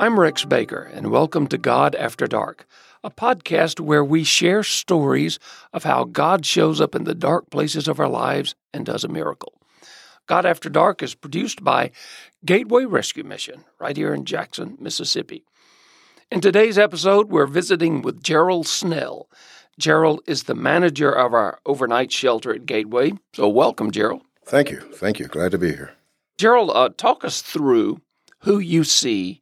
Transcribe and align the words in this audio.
I'm 0.00 0.18
Rex 0.18 0.46
Baker, 0.46 0.80
and 0.80 1.10
welcome 1.10 1.46
to 1.48 1.58
God 1.58 1.94
After 1.94 2.26
Dark, 2.26 2.66
a 3.04 3.10
podcast 3.10 3.80
where 3.80 4.02
we 4.02 4.24
share 4.24 4.62
stories 4.62 5.38
of 5.74 5.84
how 5.84 6.04
God 6.04 6.46
shows 6.46 6.80
up 6.80 6.94
in 6.94 7.04
the 7.04 7.14
dark 7.14 7.50
places 7.50 7.86
of 7.86 8.00
our 8.00 8.08
lives 8.08 8.54
and 8.72 8.86
does 8.86 9.04
a 9.04 9.08
miracle. 9.08 9.60
God 10.26 10.46
After 10.46 10.70
Dark 10.70 11.02
is 11.02 11.14
produced 11.14 11.62
by 11.62 11.90
Gateway 12.46 12.86
Rescue 12.86 13.24
Mission 13.24 13.66
right 13.78 13.94
here 13.94 14.14
in 14.14 14.24
Jackson, 14.24 14.78
Mississippi. 14.80 15.44
In 16.30 16.40
today's 16.40 16.78
episode, 16.78 17.28
we're 17.28 17.44
visiting 17.44 18.00
with 18.00 18.22
Gerald 18.22 18.66
Snell. 18.66 19.28
Gerald 19.78 20.22
is 20.26 20.44
the 20.44 20.54
manager 20.54 21.12
of 21.12 21.34
our 21.34 21.58
overnight 21.66 22.10
shelter 22.10 22.54
at 22.54 22.64
Gateway. 22.64 23.12
So, 23.34 23.50
welcome, 23.50 23.90
Gerald. 23.90 24.22
Thank 24.46 24.70
you. 24.70 24.80
Thank 24.80 25.18
you. 25.18 25.26
Glad 25.26 25.50
to 25.50 25.58
be 25.58 25.72
here. 25.72 25.92
Gerald, 26.38 26.70
uh, 26.72 26.88
talk 26.96 27.22
us 27.22 27.42
through 27.42 28.00
who 28.44 28.60
you 28.60 28.82
see 28.84 29.39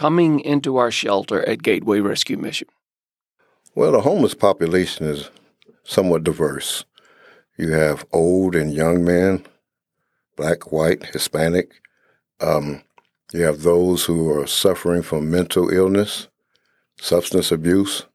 coming 0.00 0.40
into 0.40 0.78
our 0.78 0.90
shelter 0.90 1.46
at 1.46 1.62
Gateway 1.62 2.00
Rescue 2.00 2.38
Mission? 2.38 2.68
Well, 3.74 3.92
the 3.92 4.00
homeless 4.00 4.32
population 4.32 5.04
is 5.06 5.28
somewhat 5.84 6.24
diverse. 6.24 6.86
You 7.58 7.72
have 7.72 8.06
old 8.10 8.56
and 8.56 8.72
young 8.72 9.04
men, 9.04 9.44
black, 10.38 10.72
white, 10.72 11.04
Hispanic. 11.04 11.82
Um, 12.40 12.82
you 13.34 13.42
have 13.42 13.60
those 13.60 14.06
who 14.06 14.30
are 14.30 14.46
suffering 14.46 15.02
from 15.02 15.30
mental 15.30 15.68
illness, 15.68 16.28
substance 16.98 17.52
abuse. 17.52 18.06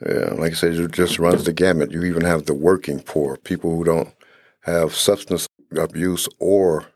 Yeah, 0.00 0.32
like 0.38 0.52
I 0.52 0.54
said, 0.54 0.72
it 0.72 0.92
just 0.92 1.18
runs 1.18 1.44
the 1.44 1.52
gamut. 1.52 1.92
You 1.92 2.02
even 2.04 2.24
have 2.24 2.46
the 2.46 2.54
working 2.54 2.98
poor, 2.98 3.36
people 3.36 3.76
who 3.76 3.84
don't 3.84 4.14
have 4.62 4.94
substance 4.94 5.46
abuse 5.76 6.30
or 6.38 6.86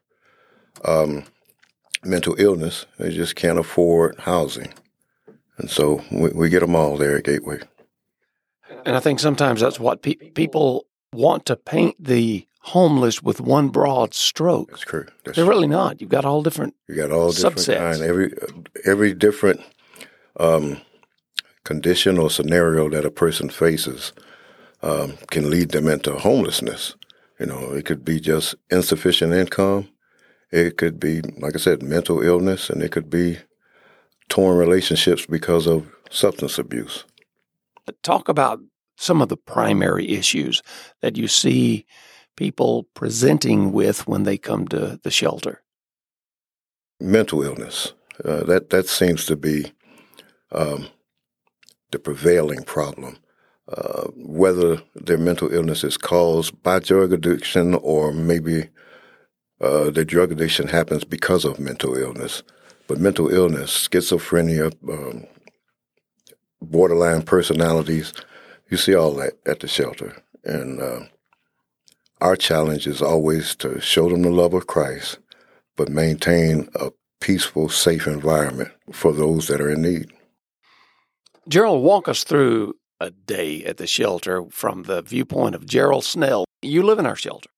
um, 0.83 1.25
mental 2.05 2.35
illness. 2.39 2.87
They 2.99 3.11
just 3.11 3.37
can't 3.37 3.59
afford 3.59 4.19
housing. 4.21 4.73
And 5.59 5.71
so 5.71 6.03
we, 6.11 6.31
we 6.31 6.49
get 6.49 6.61
them 6.61 6.75
all 6.75 6.97
there 6.97 7.17
at 7.19 7.25
Gateway. 7.25 7.61
And 8.85 8.97
I 8.97 9.01
think 9.01 9.21
sometimes 9.21 9.61
that's 9.61 9.81
what 9.81 10.03
pe- 10.03 10.15
people 10.15 10.87
want 11.13 11.47
to 11.47 11.57
paint 11.57 11.97
the 12.03 12.47
homeless 12.61 13.23
with 13.23 13.41
one 13.41 13.69
broad 13.69 14.15
stroke. 14.15 14.71
That's 14.71 14.83
true. 14.83 15.07
That's 15.25 15.37
They're 15.37 15.45
true. 15.45 15.55
really 15.55 15.69
not. 15.69 16.01
You've 16.01 16.11
got 16.11 16.25
all 16.25 16.43
different. 16.43 16.75
You 16.89 16.97
got 16.97 17.13
all 17.13 17.31
different 17.31 17.57
subsets. 17.59 17.79
kind. 17.79 18.03
Every 18.03 18.35
every 18.85 19.15
different 19.15 19.61
um, 20.41 20.81
condition 21.63 22.19
or 22.19 22.31
scenario 22.31 22.89
that 22.91 23.05
a 23.05 23.11
person 23.11 23.49
faces 23.49 24.13
um, 24.83 25.15
can 25.31 25.51
lead 25.51 25.71
them 25.71 25.89
into 25.89 26.15
homelessness. 26.15 26.95
You 27.39 27.47
know, 27.47 27.73
it 27.73 27.85
could 27.85 28.05
be 28.05 28.21
just 28.21 28.55
insufficient 28.71 29.33
income. 29.33 29.89
It 30.50 30.77
could 30.77 31.00
be, 31.00 31.20
like 31.39 31.55
I 31.55 31.59
said, 31.59 31.83
mental 31.83 32.23
illness, 32.23 32.70
and 32.70 32.83
it 32.83 32.92
could 32.92 33.11
be 33.11 33.39
torn 34.28 34.56
relationships 34.56 35.27
because 35.27 35.67
of 35.67 35.91
substance 36.11 36.59
abuse. 36.59 37.05
Talk 38.03 38.28
about 38.28 38.61
some 38.97 39.20
of 39.20 39.28
the 39.28 39.36
primary 39.36 40.09
issues 40.11 40.62
that 41.01 41.17
you 41.17 41.28
see 41.28 41.84
people 42.36 42.84
presenting 42.95 43.73
with 43.73 44.06
when 44.06 44.23
they 44.23 44.39
come 44.39 44.67
to 44.69 44.98
the 45.03 45.11
shelter. 45.11 45.62
Mental 47.01 47.42
illness 47.42 47.92
uh, 48.25 48.45
that 48.45 48.70
that 48.70 48.86
seems 48.86 49.27
to 49.27 49.36
be 49.36 49.73
um, 50.53 50.89
the 51.91 51.98
prevailing 51.98 52.62
problem. 52.62 53.19
Uh, 53.67 54.08
whether 54.14 54.83
their 54.95 55.17
mental 55.17 55.51
illness 55.51 55.84
is 55.84 55.97
caused 55.97 56.62
by 56.62 56.79
drug 56.79 57.14
addiction 57.14 57.75
or 57.77 58.12
maybe 58.12 58.69
uh, 59.61 59.91
the 59.91 60.05
drug 60.05 60.33
addiction 60.33 60.69
happens 60.69 61.05
because 61.05 61.45
of 61.45 61.59
mental 61.59 61.97
illness. 61.97 62.42
But 62.87 62.98
mental 62.98 63.29
illness, 63.29 63.89
schizophrenia, 63.89 64.75
um, 64.89 65.27
borderline 66.61 67.23
personalities, 67.23 68.13
you 68.70 68.77
see 68.77 68.95
all 68.95 69.13
that 69.14 69.35
at 69.47 69.61
the 69.61 69.69
shelter. 69.69 70.23
And 70.45 70.81
uh, 70.81 71.01
our 72.20 72.37
challenge 72.37 72.87
is 72.87 73.01
always 73.01 73.55
to 73.57 73.81
show 73.81 74.09
them 74.09 74.23
the 74.23 74.31
love 74.31 74.55
of 74.55 74.67
Christ, 74.67 75.19
but 75.77 75.89
maintain 75.89 76.69
a 76.75 76.91
peaceful, 77.20 77.69
safe 77.69 78.07
environment 78.07 78.70
for 78.93 79.13
those 79.13 79.48
that 79.48 79.61
are 79.61 79.70
in 79.70 79.83
need. 79.83 80.13
Gerald, 81.48 81.83
walk 81.83 82.09
us 82.09 82.25
through 82.25 82.75
a 83.01 83.11
day 83.11 83.64
at 83.64 83.77
the 83.79 83.87
shelter 83.87 84.45
from 84.51 84.85
the 84.85 85.03
viewpoint 85.03 85.55
of 85.55 85.67
Gerald 85.67 86.05
Snell. 86.05 86.45
You 86.63 86.83
live 86.83 86.98
in 86.98 87.07
our 87.07 87.17
shelter. 87.17 87.51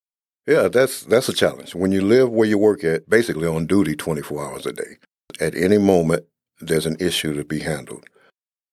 Yeah, 0.46 0.68
that's 0.68 1.02
that's 1.02 1.28
a 1.28 1.32
challenge. 1.32 1.74
When 1.74 1.92
you 1.92 2.02
live 2.02 2.30
where 2.30 2.48
you 2.48 2.58
work 2.58 2.84
at, 2.84 3.08
basically 3.08 3.48
on 3.48 3.66
duty 3.66 3.96
24 3.96 4.44
hours 4.44 4.66
a 4.66 4.72
day. 4.72 4.98
At 5.40 5.54
any 5.54 5.78
moment, 5.78 6.24
there's 6.60 6.86
an 6.86 6.96
issue 7.00 7.34
to 7.34 7.44
be 7.44 7.60
handled. 7.60 8.04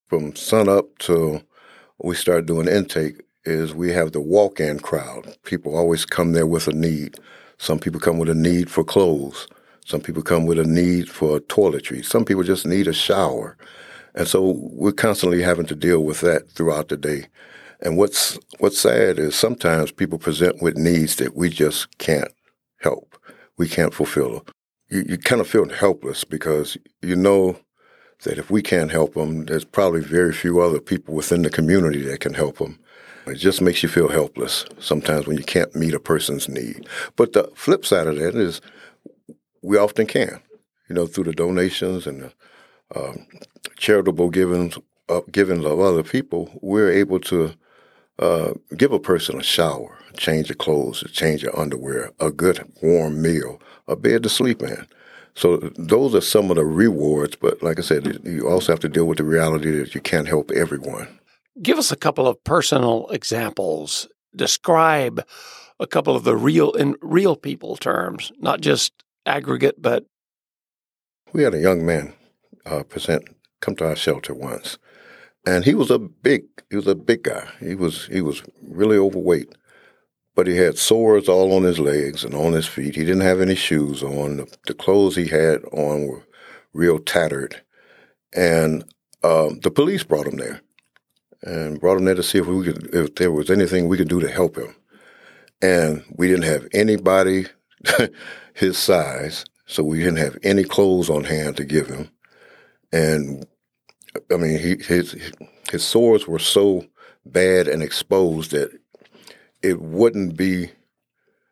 From 0.08 0.36
sun 0.36 0.70
up 0.70 0.98
till 1.00 1.42
we 2.00 2.16
start 2.16 2.46
doing 2.46 2.68
intake, 2.68 3.22
is 3.46 3.74
we 3.74 3.92
have 3.92 4.12
the 4.12 4.22
walk-in 4.22 4.80
crowd. 4.80 5.36
People 5.44 5.76
always 5.76 6.06
come 6.06 6.32
there 6.32 6.48
with 6.48 6.68
a 6.68 6.74
need. 6.74 7.18
Some 7.58 7.80
people 7.80 8.00
come 8.00 8.18
with 8.18 8.30
a 8.30 8.36
need 8.36 8.70
for 8.70 8.84
clothes. 8.84 9.48
Some 9.86 10.02
people 10.02 10.24
come 10.24 10.46
with 10.46 10.60
a 10.60 10.64
need 10.64 11.10
for 11.10 11.40
toiletries. 11.40 12.06
Some 12.06 12.24
people 12.24 12.44
just 12.44 12.66
need 12.66 12.88
a 12.88 12.94
shower. 12.94 13.58
And 14.16 14.28
so 14.28 14.56
we're 14.72 14.94
constantly 14.94 15.42
having 15.42 15.66
to 15.66 15.76
deal 15.76 16.04
with 16.04 16.22
that 16.22 16.50
throughout 16.52 16.90
the 16.90 16.98
day. 16.98 17.26
And 17.84 17.98
what's 17.98 18.40
what's 18.60 18.80
sad 18.80 19.20
is 19.20 19.36
sometimes 19.36 19.92
people 19.92 20.18
present 20.18 20.62
with 20.62 20.78
needs 20.78 21.18
that 21.18 21.36
we 21.36 21.50
just 21.50 21.98
can't 21.98 22.32
help. 22.80 23.18
We 23.58 23.68
can't 23.68 23.94
fulfill. 23.94 24.46
You, 24.90 25.04
you 25.08 25.18
kind 25.18 25.42
of 25.42 25.48
feel 25.48 25.68
helpless 25.68 26.24
because 26.24 26.78
you 27.02 27.18
know 27.18 27.58
that 28.24 28.38
if 28.38 28.50
we 28.50 28.62
can't 28.62 28.90
help 28.90 29.16
them, 29.16 29.46
there's 29.46 29.66
probably 29.66 30.00
very 30.00 30.32
few 30.32 30.62
other 30.62 30.80
people 30.80 31.14
within 31.14 31.42
the 31.42 31.50
community 31.50 32.02
that 32.04 32.22
can 32.22 32.34
help 32.34 32.58
them. 32.58 32.80
It 33.28 33.36
just 33.36 33.62
makes 33.62 33.84
you 33.84 33.90
feel 33.90 34.08
helpless 34.08 34.66
sometimes 34.80 35.28
when 35.28 35.38
you 35.38 35.44
can't 35.44 35.76
meet 35.76 35.94
a 35.94 36.00
person's 36.00 36.48
need. 36.48 36.88
But 37.18 37.34
the 37.34 37.52
flip 37.54 37.86
side 37.86 38.08
of 38.08 38.16
that 38.16 38.36
is 38.36 38.62
we 39.62 39.78
often 39.78 40.08
can, 40.08 40.40
you 40.88 40.96
know, 40.96 41.06
through 41.06 41.26
the 41.26 41.34
donations 41.34 42.08
and 42.08 42.24
the 42.24 42.34
um, 42.96 43.28
charitable 43.78 44.30
givings, 44.30 44.78
uh, 45.10 45.22
givings 45.32 45.66
of 45.66 45.80
other 45.80 46.04
people, 46.04 46.50
we're 46.62 46.92
able 46.92 47.20
to 47.22 47.54
uh, 48.20 48.54
give 48.78 48.92
a 48.92 49.00
person 49.00 49.40
a 49.40 49.44
shower, 49.44 49.98
change 50.18 50.50
of 50.50 50.58
clothes, 50.58 51.04
change 51.12 51.44
of 51.44 51.56
underwear, 51.56 52.12
a 52.20 52.32
good 52.32 52.64
warm 52.82 53.22
meal, 53.22 53.62
a 53.88 53.96
bed 53.96 54.24
to 54.24 54.30
sleep 54.30 54.62
in. 54.62 54.88
So 55.36 55.58
those 55.78 56.14
are 56.14 56.22
some 56.22 56.52
of 56.52 56.58
the 56.58 56.66
rewards. 56.66 57.36
But 57.36 57.64
like 57.64 57.80
I 57.80 57.82
said, 57.82 58.22
you 58.24 58.48
also 58.48 58.72
have 58.72 58.80
to 58.82 58.90
deal 58.90 59.06
with 59.06 59.18
the 59.18 59.24
reality 59.24 59.72
that 59.72 59.96
you 59.96 60.02
can't 60.02 60.28
help 60.28 60.52
everyone. 60.52 61.08
Give 61.62 61.78
us 61.78 61.92
a 61.92 61.96
couple 61.96 62.28
of 62.28 62.44
personal 62.44 63.08
examples. 63.10 64.08
Describe 64.36 65.26
a 65.80 65.88
couple 65.88 66.16
of 66.16 66.24
the 66.24 66.36
real 66.36 66.72
in 66.72 66.96
real 67.02 67.36
people 67.36 67.76
terms, 67.78 68.32
not 68.40 68.62
just 68.62 68.94
aggregate, 69.26 69.82
but 69.82 70.06
We 71.34 71.44
had 71.44 71.56
a 71.56 71.60
young 71.60 71.86
man 71.86 72.14
uh, 72.66 72.84
present 72.84 73.28
come 73.60 73.76
to 73.78 73.88
our 73.88 73.96
shelter 73.96 74.34
once, 74.34 74.78
and 75.46 75.66
he 75.66 75.74
was 75.74 75.92
a 75.92 76.00
big 76.00 76.44
he 76.70 76.76
was 76.76 76.88
a 76.88 76.96
big 76.96 77.24
guy. 77.24 77.48
He 77.60 77.76
was 77.76 78.08
he 78.08 78.22
was 78.22 78.44
really 78.62 78.98
overweight, 78.98 79.54
but 80.36 80.48
he 80.48 80.58
had 80.58 80.78
sores 80.78 81.28
all 81.28 81.54
on 81.54 81.64
his 81.64 81.80
legs 81.80 82.24
and 82.24 82.34
on 82.34 82.54
his 82.54 82.68
feet. 82.68 82.96
He 82.96 83.06
didn't 83.06 83.22
have 83.22 83.42
any 83.42 83.56
shoes 83.56 84.04
on. 84.04 84.38
The, 84.38 84.58
the 84.68 84.74
clothes 84.74 85.16
he 85.16 85.28
had 85.28 85.64
on 85.66 86.08
were 86.08 86.24
real 86.74 87.00
tattered, 87.00 87.62
and 88.34 88.84
um, 89.24 89.60
the 89.60 89.72
police 89.72 90.04
brought 90.04 90.28
him 90.28 90.38
there 90.38 90.62
and 91.42 91.80
brought 91.80 91.98
him 91.98 92.06
there 92.06 92.16
to 92.16 92.24
see 92.24 92.40
if 92.40 92.48
we 92.48 92.64
could 92.64 92.94
if 92.94 93.16
there 93.16 93.32
was 93.32 93.50
anything 93.50 93.88
we 93.88 93.98
could 93.98 94.10
do 94.10 94.20
to 94.20 94.32
help 94.32 94.58
him. 94.58 94.76
And 95.62 96.04
we 96.18 96.28
didn't 96.28 96.44
have 96.44 96.68
anybody 96.74 97.48
his 98.54 98.78
size, 98.78 99.46
so 99.66 99.84
we 99.84 100.00
didn't 100.00 100.18
have 100.18 100.38
any 100.44 100.64
clothes 100.64 101.10
on 101.10 101.24
hand 101.26 101.58
to 101.58 101.66
give 101.66 101.88
him. 101.88 102.10
And 102.92 103.46
I 104.32 104.38
mean, 104.38 104.60
he, 104.60 104.76
his 104.84 105.16
his 105.72 105.84
sores 105.84 106.28
were 106.28 106.40
so 106.40 106.86
bad 107.26 107.68
and 107.68 107.82
exposed 107.82 108.52
that 108.52 108.72
it 109.62 109.82
wouldn't 109.82 110.38
be 110.38 110.70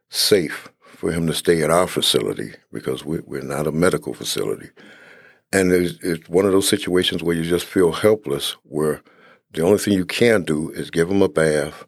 safe 0.10 0.70
for 0.82 1.12
him 1.12 1.26
to 1.28 1.34
stay 1.34 1.64
at 1.64 1.72
our 1.72 1.88
facility 1.88 2.52
because 2.72 3.04
we, 3.06 3.20
we're 3.22 3.42
not 3.42 3.68
a 3.68 3.72
medical 3.72 4.14
facility. 4.14 4.70
And 5.52 5.72
it's, 5.72 5.98
it's 6.04 6.30
one 6.30 6.46
of 6.46 6.52
those 6.52 6.70
situations 6.70 7.24
where 7.24 7.36
you 7.36 7.44
just 7.44 7.66
feel 7.66 7.92
helpless, 7.92 8.56
where 8.64 9.02
the 9.54 9.64
only 9.64 9.80
thing 9.80 9.94
you 9.94 10.06
can 10.06 10.44
do 10.44 10.70
is 10.72 10.92
give 10.92 11.10
him 11.10 11.22
a 11.22 11.30
bath, 11.30 11.86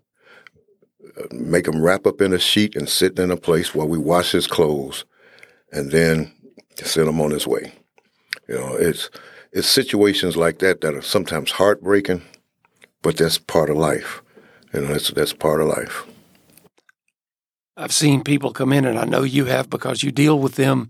make 1.31 1.67
him 1.67 1.81
wrap 1.81 2.07
up 2.07 2.21
in 2.21 2.33
a 2.33 2.39
sheet 2.39 2.75
and 2.75 2.89
sit 2.89 3.19
in 3.19 3.31
a 3.31 3.37
place 3.37 3.75
while 3.75 3.87
we 3.87 3.97
wash 3.97 4.31
his 4.31 4.47
clothes, 4.47 5.05
and 5.71 5.91
then 5.91 6.33
send 6.75 7.07
him 7.07 7.21
on 7.21 7.31
his 7.31 7.45
way. 7.45 7.71
You 8.47 8.55
know, 8.55 8.75
it's 8.75 9.09
it's 9.53 9.67
situations 9.67 10.35
like 10.35 10.59
that 10.59 10.81
that 10.81 10.95
are 10.95 11.01
sometimes 11.01 11.51
heartbreaking, 11.51 12.23
but 13.01 13.17
that's 13.17 13.37
part 13.37 13.69
of 13.69 13.77
life. 13.77 14.21
You 14.73 14.81
know, 14.81 14.87
that's 14.87 15.11
that's 15.11 15.33
part 15.33 15.61
of 15.61 15.67
life. 15.67 16.05
I've 17.77 17.93
seen 17.93 18.23
people 18.23 18.51
come 18.51 18.73
in, 18.73 18.85
and 18.85 18.99
I 18.99 19.05
know 19.05 19.23
you 19.23 19.45
have 19.45 19.69
because 19.69 20.03
you 20.03 20.11
deal 20.11 20.39
with 20.39 20.55
them 20.55 20.89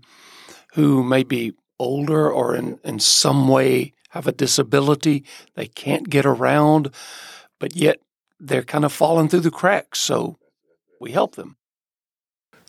who 0.74 1.02
may 1.02 1.22
be 1.22 1.52
older 1.78 2.30
or 2.30 2.54
in, 2.56 2.78
in 2.84 2.98
some 2.98 3.48
way 3.48 3.92
have 4.10 4.26
a 4.26 4.32
disability. 4.32 5.24
They 5.54 5.66
can't 5.66 6.08
get 6.08 6.24
around, 6.24 6.90
but 7.58 7.76
yet 7.76 8.00
they're 8.40 8.62
kind 8.62 8.84
of 8.84 8.92
falling 8.92 9.28
through 9.28 9.40
the 9.40 9.50
cracks. 9.50 9.98
So 9.98 10.38
we 11.00 11.12
help 11.12 11.36
them. 11.36 11.56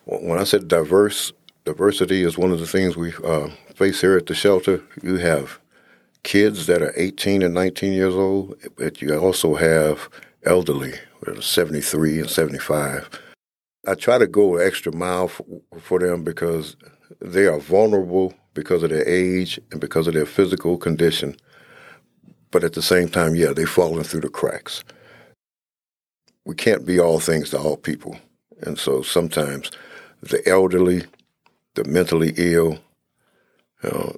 When 0.05 0.39
I 0.39 0.43
said 0.43 0.67
diverse, 0.67 1.33
diversity 1.63 2.23
is 2.23 2.37
one 2.37 2.51
of 2.51 2.59
the 2.59 2.67
things 2.67 2.95
we 2.97 3.13
uh, 3.23 3.49
face 3.75 4.01
here 4.01 4.17
at 4.17 4.25
the 4.25 4.35
shelter. 4.35 4.81
You 5.01 5.17
have 5.17 5.59
kids 6.25 6.65
that 6.65 6.81
are 6.81 6.93
18 6.97 7.43
and 7.43 7.53
19 7.53 7.93
years 7.93 8.15
old, 8.15 8.55
but 8.75 9.01
you 9.01 9.15
also 9.15 9.53
have 9.53 10.09
elderly, 10.43 10.95
uh, 11.25 11.39
73 11.39 12.19
and 12.19 12.29
75. 12.29 13.07
I 13.87 13.93
try 13.93 14.17
to 14.17 14.25
go 14.27 14.57
an 14.57 14.67
extra 14.67 14.93
mile 14.93 15.27
for, 15.27 15.45
for 15.79 15.99
them 15.99 16.23
because 16.23 16.75
they 17.21 17.45
are 17.45 17.59
vulnerable 17.59 18.33
because 18.55 18.81
of 18.81 18.89
their 18.89 19.07
age 19.07 19.59
and 19.71 19.79
because 19.79 20.07
of 20.07 20.15
their 20.15 20.25
physical 20.25 20.77
condition. 20.77 21.37
But 22.49 22.63
at 22.63 22.73
the 22.73 22.81
same 22.81 23.07
time, 23.07 23.35
yeah, 23.35 23.53
they're 23.53 23.67
falling 23.67 24.03
through 24.03 24.21
the 24.21 24.29
cracks. 24.29 24.83
We 26.43 26.55
can't 26.55 26.87
be 26.87 26.99
all 26.99 27.19
things 27.19 27.51
to 27.51 27.59
all 27.59 27.77
people. 27.77 28.17
And 28.61 28.79
so 28.79 29.03
sometimes 29.03 29.69
the 30.21 30.41
elderly, 30.49 31.03
the 31.75 31.83
mentally 31.83 32.33
ill, 32.35 32.79
you 33.83 33.89
know, 33.91 34.15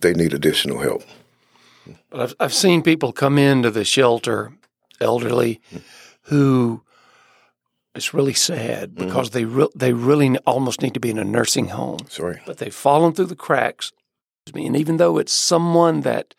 they 0.00 0.12
need 0.12 0.32
additional 0.32 0.78
help. 0.80 1.02
But 2.10 2.20
I've, 2.20 2.34
I've 2.40 2.54
seen 2.54 2.82
people 2.82 3.12
come 3.12 3.38
into 3.38 3.70
the 3.70 3.84
shelter, 3.84 4.52
elderly, 5.00 5.60
who 6.22 6.82
it's 7.94 8.14
really 8.14 8.34
sad 8.34 8.90
mm-hmm. 8.90 9.06
because 9.06 9.30
mm-hmm. 9.30 9.38
they 9.38 9.44
re- 9.44 9.68
they 9.74 9.92
really 9.92 10.38
almost 10.38 10.82
need 10.82 10.94
to 10.94 11.00
be 11.00 11.10
in 11.10 11.18
a 11.18 11.24
nursing 11.24 11.68
home. 11.68 12.00
Sorry, 12.08 12.40
but 12.46 12.58
they've 12.58 12.74
fallen 12.74 13.12
through 13.12 13.26
the 13.26 13.36
cracks. 13.36 13.92
And 14.54 14.76
even 14.76 14.96
though 14.96 15.18
it's 15.18 15.32
someone 15.32 16.00
that 16.02 16.34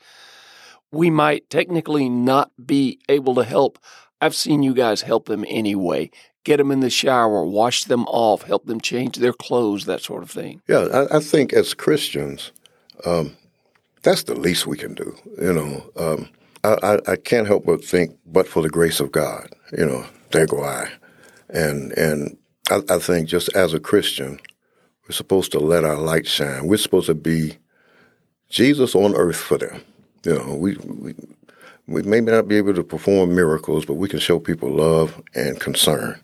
we 0.91 1.11
might 1.11 1.47
technically 1.51 2.09
not 2.09 2.51
be 2.65 2.99
able 3.07 3.35
to 3.35 3.43
help, 3.43 3.77
I've 4.19 4.33
seen 4.33 4.63
you 4.63 4.73
guys 4.73 5.03
help 5.03 5.27
them 5.27 5.45
anyway. 5.47 6.09
Get 6.43 6.57
them 6.57 6.71
in 6.71 6.79
the 6.79 6.89
shower, 6.89 7.45
wash 7.45 7.83
them 7.83 8.05
off, 8.05 8.43
help 8.43 8.65
them 8.65 8.81
change 8.81 9.17
their 9.17 9.33
clothes, 9.33 9.85
that 9.85 10.01
sort 10.01 10.23
of 10.23 10.31
thing. 10.31 10.61
Yeah, 10.67 10.87
I, 11.11 11.17
I 11.17 11.19
think 11.19 11.53
as 11.53 11.75
Christians, 11.75 12.51
um, 13.05 13.35
that's 14.03 14.23
the 14.23 14.35
least 14.35 14.67
we 14.67 14.77
can 14.77 14.93
do. 14.93 15.15
You 15.41 15.53
know, 15.53 15.91
um, 15.97 16.29
I, 16.63 16.99
I, 17.07 17.15
can't 17.15 17.47
help 17.47 17.65
but 17.65 17.83
think, 17.83 18.17
but 18.25 18.47
for 18.47 18.61
the 18.61 18.69
grace 18.69 18.99
of 18.99 19.11
God, 19.11 19.49
you 19.77 19.85
know, 19.85 20.05
there 20.31 20.45
go 20.45 20.63
I. 20.63 20.89
And 21.49 21.93
and 21.93 22.37
I, 22.69 22.81
I 22.89 22.99
think 22.99 23.27
just 23.27 23.49
as 23.55 23.73
a 23.73 23.79
Christian, 23.79 24.39
we're 25.03 25.13
supposed 25.13 25.51
to 25.53 25.59
let 25.59 25.85
our 25.85 25.97
light 25.97 26.27
shine. 26.27 26.67
We're 26.67 26.77
supposed 26.77 27.07
to 27.07 27.15
be 27.15 27.57
Jesus 28.49 28.93
on 28.93 29.15
earth 29.15 29.37
for 29.37 29.57
them. 29.57 29.81
You 30.23 30.35
know, 30.35 30.55
we, 30.55 30.75
we 30.75 31.15
we 31.87 32.03
may 32.03 32.19
not 32.19 32.47
be 32.47 32.57
able 32.57 32.75
to 32.75 32.83
perform 32.83 33.33
miracles, 33.33 33.85
but 33.85 33.95
we 33.95 34.09
can 34.09 34.19
show 34.19 34.37
people 34.37 34.69
love 34.69 35.21
and 35.33 35.59
concern, 35.59 36.19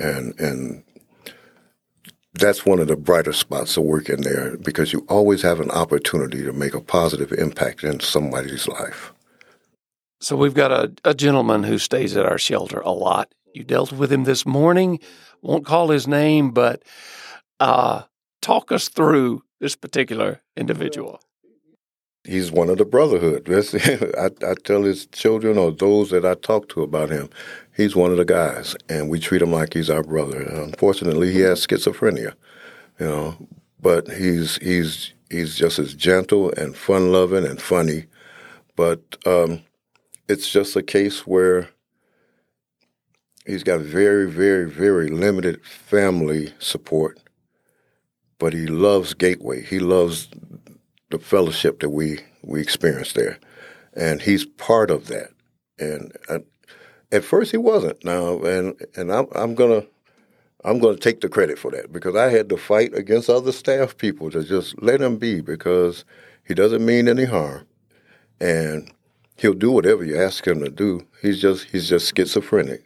and 0.00 0.38
and 0.40 0.82
that's 2.38 2.66
one 2.66 2.78
of 2.78 2.88
the 2.88 2.96
brighter 2.96 3.32
spots 3.32 3.76
of 3.76 3.84
work 3.84 4.08
in 4.08 4.22
there 4.22 4.56
because 4.58 4.92
you 4.92 5.04
always 5.08 5.42
have 5.42 5.60
an 5.60 5.70
opportunity 5.70 6.44
to 6.44 6.52
make 6.52 6.74
a 6.74 6.80
positive 6.80 7.32
impact 7.32 7.84
in 7.84 8.00
somebody's 8.00 8.68
life. 8.68 9.12
So 10.20 10.36
we've 10.36 10.54
got 10.54 10.72
a, 10.72 10.92
a 11.04 11.14
gentleman 11.14 11.64
who 11.64 11.78
stays 11.78 12.16
at 12.16 12.26
our 12.26 12.38
shelter 12.38 12.80
a 12.80 12.90
lot. 12.90 13.32
You 13.54 13.64
dealt 13.64 13.92
with 13.92 14.12
him 14.12 14.24
this 14.24 14.46
morning. 14.46 14.98
Won't 15.42 15.66
call 15.66 15.88
his 15.88 16.08
name, 16.08 16.50
but 16.50 16.82
uh, 17.60 18.02
talk 18.42 18.72
us 18.72 18.88
through 18.88 19.42
this 19.60 19.76
particular 19.76 20.40
individual. 20.56 21.20
He's 22.26 22.50
one 22.50 22.68
of 22.68 22.78
the 22.78 22.84
brotherhood. 22.84 23.48
I, 24.18 24.30
I 24.44 24.54
tell 24.64 24.82
his 24.82 25.06
children 25.06 25.58
or 25.58 25.70
those 25.70 26.10
that 26.10 26.24
I 26.24 26.34
talk 26.34 26.68
to 26.70 26.82
about 26.82 27.10
him, 27.10 27.30
he's 27.76 27.94
one 27.94 28.10
of 28.10 28.16
the 28.16 28.24
guys, 28.24 28.74
and 28.88 29.08
we 29.08 29.20
treat 29.20 29.42
him 29.42 29.52
like 29.52 29.74
he's 29.74 29.90
our 29.90 30.02
brother. 30.02 30.42
Unfortunately, 30.42 31.32
he 31.32 31.40
has 31.40 31.64
schizophrenia, 31.64 32.34
you 32.98 33.06
know, 33.06 33.36
but 33.80 34.08
he's 34.08 34.56
he's 34.56 35.12
he's 35.30 35.54
just 35.56 35.78
as 35.78 35.94
gentle 35.94 36.52
and 36.54 36.76
fun 36.76 37.12
loving 37.12 37.46
and 37.46 37.62
funny. 37.62 38.06
But 38.74 39.00
um, 39.24 39.62
it's 40.28 40.50
just 40.50 40.74
a 40.76 40.82
case 40.82 41.26
where 41.26 41.68
he's 43.46 43.62
got 43.62 43.80
very, 43.80 44.28
very, 44.30 44.68
very 44.68 45.08
limited 45.08 45.64
family 45.64 46.52
support, 46.58 47.20
but 48.38 48.52
he 48.52 48.66
loves 48.66 49.14
Gateway. 49.14 49.62
He 49.62 49.78
loves 49.78 50.28
the 51.10 51.18
fellowship 51.18 51.80
that 51.80 51.90
we 51.90 52.20
we 52.42 52.60
experience 52.60 53.12
there, 53.12 53.38
and 53.94 54.22
he's 54.22 54.44
part 54.44 54.90
of 54.90 55.06
that. 55.08 55.30
And 55.78 56.12
uh, 56.28 56.38
at 57.12 57.24
first 57.24 57.50
he 57.50 57.56
wasn't. 57.56 58.04
Now, 58.04 58.40
and 58.42 58.80
and 58.96 59.12
I'm, 59.12 59.26
I'm 59.32 59.54
gonna 59.54 59.84
I'm 60.64 60.78
gonna 60.78 60.96
take 60.96 61.20
the 61.20 61.28
credit 61.28 61.58
for 61.58 61.70
that 61.72 61.92
because 61.92 62.16
I 62.16 62.30
had 62.30 62.48
to 62.48 62.56
fight 62.56 62.94
against 62.94 63.30
other 63.30 63.52
staff 63.52 63.96
people 63.96 64.30
to 64.30 64.42
just 64.42 64.80
let 64.82 65.00
him 65.00 65.16
be 65.16 65.40
because 65.40 66.04
he 66.44 66.54
doesn't 66.54 66.84
mean 66.84 67.08
any 67.08 67.24
harm, 67.24 67.66
and 68.40 68.92
he'll 69.36 69.54
do 69.54 69.70
whatever 69.70 70.04
you 70.04 70.20
ask 70.20 70.46
him 70.46 70.60
to 70.60 70.70
do. 70.70 71.06
He's 71.22 71.40
just 71.40 71.64
he's 71.70 71.88
just 71.88 72.16
schizophrenic. 72.16 72.82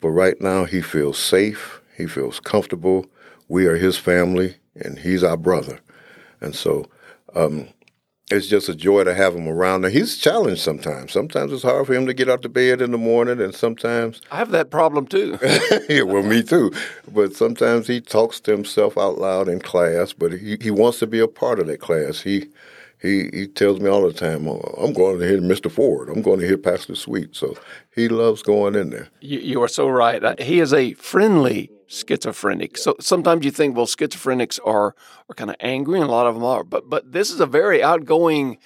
But 0.00 0.10
right 0.10 0.40
now 0.40 0.64
he 0.64 0.82
feels 0.82 1.18
safe. 1.18 1.80
He 1.96 2.06
feels 2.06 2.38
comfortable. 2.38 3.06
We 3.48 3.66
are 3.66 3.76
his 3.76 3.96
family, 3.96 4.56
and 4.74 4.98
he's 4.98 5.24
our 5.24 5.36
brother. 5.38 5.80
And 6.40 6.54
so 6.54 6.86
um, 7.36 7.68
it's 8.30 8.48
just 8.48 8.68
a 8.68 8.74
joy 8.74 9.04
to 9.04 9.14
have 9.14 9.36
him 9.36 9.46
around. 9.46 9.82
Now 9.82 9.88
he's 9.88 10.16
challenged 10.16 10.60
sometimes. 10.60 11.12
Sometimes 11.12 11.52
it's 11.52 11.62
hard 11.62 11.86
for 11.86 11.94
him 11.94 12.06
to 12.06 12.14
get 12.14 12.28
out 12.28 12.44
of 12.44 12.52
bed 12.52 12.82
in 12.82 12.90
the 12.90 12.98
morning, 12.98 13.40
and 13.40 13.54
sometimes 13.54 14.20
I 14.32 14.36
have 14.36 14.50
that 14.50 14.70
problem 14.70 15.06
too. 15.06 15.38
yeah, 15.88 16.02
well, 16.02 16.24
me 16.24 16.42
too. 16.42 16.72
But 17.12 17.34
sometimes 17.34 17.86
he 17.86 18.00
talks 18.00 18.40
to 18.40 18.50
himself 18.50 18.98
out 18.98 19.18
loud 19.18 19.48
in 19.48 19.60
class, 19.60 20.12
but 20.12 20.32
he, 20.32 20.56
he 20.60 20.70
wants 20.72 20.98
to 21.00 21.06
be 21.06 21.20
a 21.20 21.28
part 21.28 21.60
of 21.60 21.68
that 21.68 21.80
class. 21.80 22.20
He 22.20 22.48
he 23.00 23.28
he 23.32 23.46
tells 23.46 23.78
me 23.78 23.88
all 23.88 24.02
the 24.02 24.12
time, 24.12 24.48
oh, 24.48 24.58
"I'm 24.78 24.92
going 24.92 25.20
to 25.20 25.28
hear 25.28 25.40
Mr. 25.40 25.70
Ford. 25.70 26.08
I'm 26.08 26.22
going 26.22 26.40
to 26.40 26.46
hear 26.46 26.58
Pastor 26.58 26.96
Sweet." 26.96 27.36
So 27.36 27.56
he 27.94 28.08
loves 28.08 28.42
going 28.42 28.74
in 28.74 28.90
there. 28.90 29.08
You, 29.20 29.38
you 29.38 29.62
are 29.62 29.68
so 29.68 29.88
right. 29.88 30.40
He 30.40 30.58
is 30.58 30.72
a 30.72 30.94
friendly 30.94 31.70
schizophrenic. 31.86 32.76
So 32.76 32.96
sometimes 33.00 33.44
you 33.44 33.50
think, 33.50 33.76
well, 33.76 33.86
schizophrenics 33.86 34.58
are 34.64 34.94
are 35.28 35.34
kind 35.34 35.50
of 35.50 35.56
angry, 35.60 36.00
and 36.00 36.08
a 36.08 36.12
lot 36.12 36.26
of 36.26 36.34
them 36.34 36.44
are. 36.44 36.64
But 36.64 36.88
but 36.88 37.12
this 37.12 37.30
is 37.30 37.40
a 37.40 37.46
very 37.46 37.82
outgoing, 37.82 38.58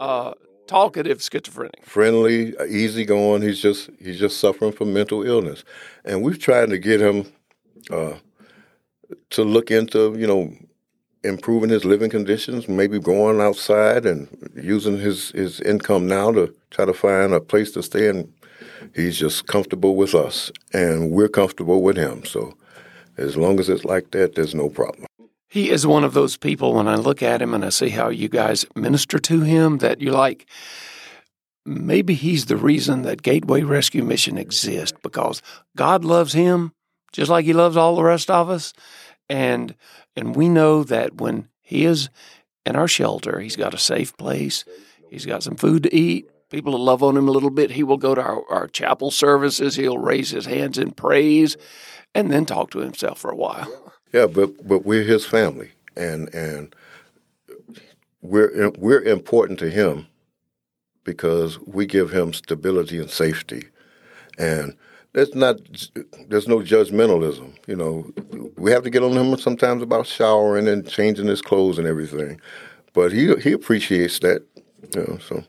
uh, 0.00 0.34
talkative 0.66 1.22
schizophrenic. 1.22 1.84
Friendly, 1.84 2.54
easygoing. 2.68 3.42
He's 3.42 3.60
just 3.60 3.90
he's 3.98 4.18
just 4.18 4.38
suffering 4.38 4.72
from 4.72 4.92
mental 4.92 5.22
illness, 5.22 5.64
and 6.04 6.22
we've 6.22 6.38
tried 6.38 6.70
to 6.70 6.78
get 6.78 7.00
him 7.00 7.26
uh, 7.90 8.14
to 9.30 9.44
look 9.44 9.70
into 9.70 10.16
you 10.18 10.26
know 10.26 10.52
improving 11.22 11.68
his 11.68 11.84
living 11.84 12.08
conditions, 12.08 12.66
maybe 12.66 12.98
going 12.98 13.40
outside 13.40 14.06
and 14.06 14.28
using 14.54 14.98
his 14.98 15.30
his 15.30 15.60
income 15.60 16.06
now 16.06 16.30
to 16.32 16.54
try 16.70 16.84
to 16.84 16.94
find 16.94 17.34
a 17.34 17.40
place 17.40 17.72
to 17.72 17.82
stay 17.82 18.08
and 18.08 18.32
he's 18.94 19.18
just 19.18 19.46
comfortable 19.46 19.96
with 19.96 20.14
us 20.14 20.50
and 20.72 21.10
we're 21.10 21.28
comfortable 21.28 21.82
with 21.82 21.96
him 21.96 22.24
so 22.24 22.54
as 23.20 23.36
long 23.36 23.60
as 23.60 23.68
it's 23.68 23.84
like 23.84 24.10
that, 24.10 24.34
there's 24.34 24.54
no 24.54 24.68
problem. 24.68 25.06
He 25.48 25.70
is 25.70 25.86
one 25.86 26.04
of 26.04 26.14
those 26.14 26.36
people 26.36 26.74
when 26.74 26.88
I 26.88 26.94
look 26.94 27.22
at 27.22 27.42
him 27.42 27.54
and 27.54 27.64
I 27.64 27.68
see 27.68 27.90
how 27.90 28.08
you 28.08 28.28
guys 28.28 28.64
minister 28.74 29.18
to 29.18 29.40
him 29.40 29.78
that 29.78 30.00
you 30.00 30.10
like, 30.10 30.46
maybe 31.66 32.14
he's 32.14 32.46
the 32.46 32.56
reason 32.56 33.02
that 33.02 33.22
Gateway 33.22 33.62
Rescue 33.62 34.04
Mission 34.04 34.38
exists 34.38 34.96
because 35.02 35.42
God 35.76 36.04
loves 36.04 36.32
him 36.32 36.72
just 37.12 37.30
like 37.30 37.44
he 37.44 37.52
loves 37.52 37.76
all 37.76 37.96
the 37.96 38.04
rest 38.04 38.30
of 38.30 38.48
us. 38.48 38.72
And 39.28 39.74
and 40.16 40.34
we 40.34 40.48
know 40.48 40.82
that 40.84 41.20
when 41.20 41.48
he 41.60 41.84
is 41.84 42.08
in 42.64 42.76
our 42.76 42.88
shelter, 42.88 43.40
he's 43.40 43.56
got 43.56 43.74
a 43.74 43.78
safe 43.78 44.16
place, 44.16 44.64
he's 45.08 45.26
got 45.26 45.42
some 45.42 45.56
food 45.56 45.84
to 45.84 45.94
eat, 45.94 46.28
people 46.50 46.78
love 46.78 47.02
on 47.02 47.16
him 47.16 47.28
a 47.28 47.32
little 47.32 47.50
bit. 47.50 47.70
He 47.70 47.82
will 47.82 47.96
go 47.96 48.14
to 48.14 48.20
our, 48.20 48.42
our 48.50 48.66
chapel 48.68 49.10
services, 49.10 49.76
he'll 49.76 49.98
raise 49.98 50.30
his 50.30 50.46
hands 50.46 50.78
in 50.78 50.90
praise 50.92 51.56
and 52.14 52.30
then 52.30 52.44
talk 52.44 52.70
to 52.72 52.80
himself 52.80 53.18
for 53.18 53.30
a 53.30 53.36
while. 53.36 53.92
Yeah, 54.12 54.26
but 54.26 54.66
but 54.66 54.84
we're 54.84 55.04
his 55.04 55.24
family, 55.24 55.70
and 55.96 56.32
and 56.34 56.74
we're 58.22 58.70
we're 58.76 59.02
important 59.02 59.58
to 59.60 59.70
him 59.70 60.06
because 61.04 61.58
we 61.60 61.86
give 61.86 62.10
him 62.10 62.32
stability 62.32 62.98
and 62.98 63.10
safety, 63.10 63.68
and 64.38 64.76
there's 65.12 65.34
not 65.34 65.60
there's 66.28 66.48
no 66.48 66.58
judgmentalism. 66.58 67.54
You 67.68 67.76
know, 67.76 68.12
we 68.56 68.72
have 68.72 68.82
to 68.82 68.90
get 68.90 69.04
on 69.04 69.12
him 69.12 69.38
sometimes 69.38 69.82
about 69.82 70.06
showering 70.06 70.66
and 70.66 70.88
changing 70.88 71.26
his 71.26 71.42
clothes 71.42 71.78
and 71.78 71.86
everything, 71.86 72.40
but 72.92 73.12
he 73.12 73.34
he 73.36 73.52
appreciates 73.52 74.18
that. 74.20 74.44
So 74.92 75.44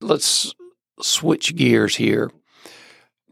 let's 0.00 0.54
switch 1.00 1.54
gears 1.56 1.96
here. 1.96 2.30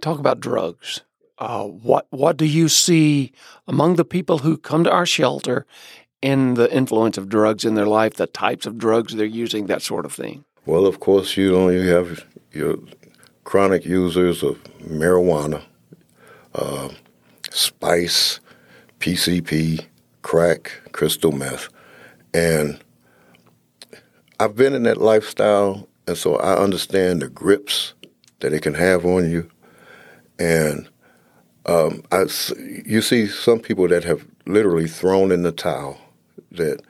Talk 0.01 0.19
about 0.19 0.41
drugs. 0.41 1.03
Uh, 1.39 1.65
what 1.65 2.07
what 2.11 2.37
do 2.37 2.45
you 2.45 2.69
see 2.69 3.33
among 3.67 3.97
the 3.97 4.05
people 4.05 4.39
who 4.39 4.57
come 4.57 4.85
to 4.85 4.91
our 4.91 5.07
shelter 5.07 5.67
in 6.21 6.55
the 6.55 6.73
influence 6.75 7.17
of 7.17 7.29
drugs 7.29 7.65
in 7.65 7.75
their 7.75 7.87
life, 7.87 8.15
the 8.15 8.27
types 8.27 8.67
of 8.67 8.77
drugs 8.77 9.15
they're 9.15 9.27
using, 9.27 9.67
that 9.67 9.83
sort 9.83 10.05
of 10.05 10.13
thing? 10.13 10.45
Well, 10.67 10.87
of 10.87 11.01
course, 11.01 11.37
you 11.37 11.53
know 11.53 11.69
you 11.69 11.89
have 11.89 12.25
your 12.53 12.79
chronic 13.45 13.85
users 13.85 14.43
of 14.43 14.63
marijuana, 14.81 15.63
uh, 16.55 16.89
spice, 17.51 18.41
PCP, 18.99 19.87
crack, 20.23 20.73
crystal 20.93 21.33
meth, 21.33 21.69
and 22.35 22.81
I've 24.41 24.57
been 24.57 24.75
in 24.75 24.83
that 24.83 24.99
lifestyle, 24.99 25.89
and 26.09 26.19
so 26.19 26.37
I 26.37 26.57
understand 26.57 27.23
the 27.23 27.29
grips 27.29 27.95
that 28.41 28.53
it 28.53 28.63
can 28.63 28.75
have 28.75 29.05
on 29.05 29.31
you, 29.31 29.49
and 30.39 30.89
um, 31.67 32.03
I, 32.11 32.27
you 32.87 33.03
see 33.03 33.27
some 33.27 33.61
people 33.61 33.87
that 33.89 34.05
have 34.05 34.27
literally 34.47 34.89
thrown 34.89 35.31
in 35.31 35.43
the 35.43 35.53
towel, 35.53 35.99
that 36.53 36.81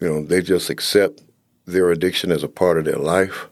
you 0.00 0.08
know 0.08 0.24
they 0.24 0.40
just 0.40 0.70
accept 0.70 1.22
their 1.66 1.90
addiction 1.90 2.32
as 2.32 2.42
a 2.42 2.48
part 2.48 2.78
of 2.78 2.86
their 2.86 2.98
life, 2.98 3.48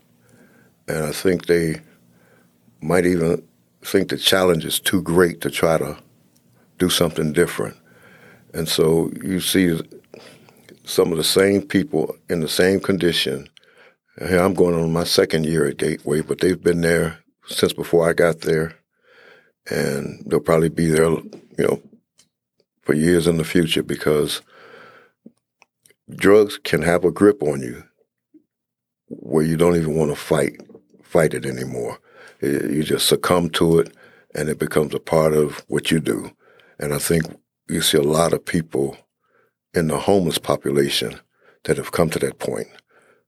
and 0.89 1.05
I 1.05 1.13
think 1.13 1.47
they 1.47 1.83
might 2.81 3.07
even 3.07 3.47
think 3.83 4.09
the 4.09 4.17
challenge 4.17 4.65
is 4.65 4.81
too 4.81 5.03
great 5.03 5.41
to 5.43 5.51
try 5.51 5.79
to 5.79 5.99
do 6.79 6.89
something 6.89 7.33
different. 7.33 7.77
And 8.55 8.69
so 8.69 9.11
you 9.23 9.41
see 9.41 9.79
some 10.85 11.13
of 11.13 11.19
the 11.19 11.25
same 11.25 11.63
people 11.63 12.17
in 12.31 12.41
the 12.41 12.49
same 12.49 12.81
condition. 12.81 13.49
Here 14.19 14.39
I'm 14.39 14.55
going 14.55 14.75
on 14.75 14.95
my 14.95 15.05
second 15.05 15.45
year 15.45 15.67
at 15.67 15.77
Gateway, 15.77 16.23
but 16.23 16.41
they've 16.41 16.63
been 16.63 16.81
there 16.81 17.19
since 17.49 17.75
before 17.75 18.09
I 18.09 18.15
got 18.15 18.41
there, 18.41 18.75
and 19.71 20.25
they'll 20.25 20.41
probably 20.41 20.71
be 20.71 20.87
there, 20.87 21.11
you 21.11 21.27
know, 21.59 21.83
for 22.81 22.95
years 22.95 23.27
in 23.27 23.37
the 23.37 23.45
future 23.45 23.83
because 23.83 24.41
drugs 26.15 26.59
can 26.65 26.81
have 26.81 27.05
a 27.05 27.11
grip 27.11 27.43
on 27.43 27.61
you 27.61 27.85
where 29.09 29.45
you 29.45 29.55
don't 29.55 29.77
even 29.77 29.95
want 29.95 30.11
to 30.11 30.17
fight 30.17 30.63
fight 31.03 31.35
it 31.35 31.45
anymore. 31.45 31.99
You 32.41 32.83
just 32.85 33.09
succumb 33.09 33.51
to 33.51 33.81
it, 33.81 33.95
and 34.35 34.49
it 34.49 34.59
becomes 34.59 34.95
a 34.95 34.99
part 34.99 35.35
of 35.35 35.63
what 35.69 35.91
you 35.91 36.01
do. 36.01 36.31
And 36.79 36.95
I 36.95 36.99
think 36.99 37.25
you 37.69 37.83
see 37.83 37.99
a 37.99 38.03
lot 38.03 38.33
of 38.33 38.47
people 38.47 38.97
in 39.75 39.89
the 39.89 39.99
homeless 39.99 40.39
population 40.39 41.21
that 41.65 41.77
have 41.77 41.93
come 41.93 42.09
to 42.11 42.19
that 42.21 42.39
point 42.39 42.69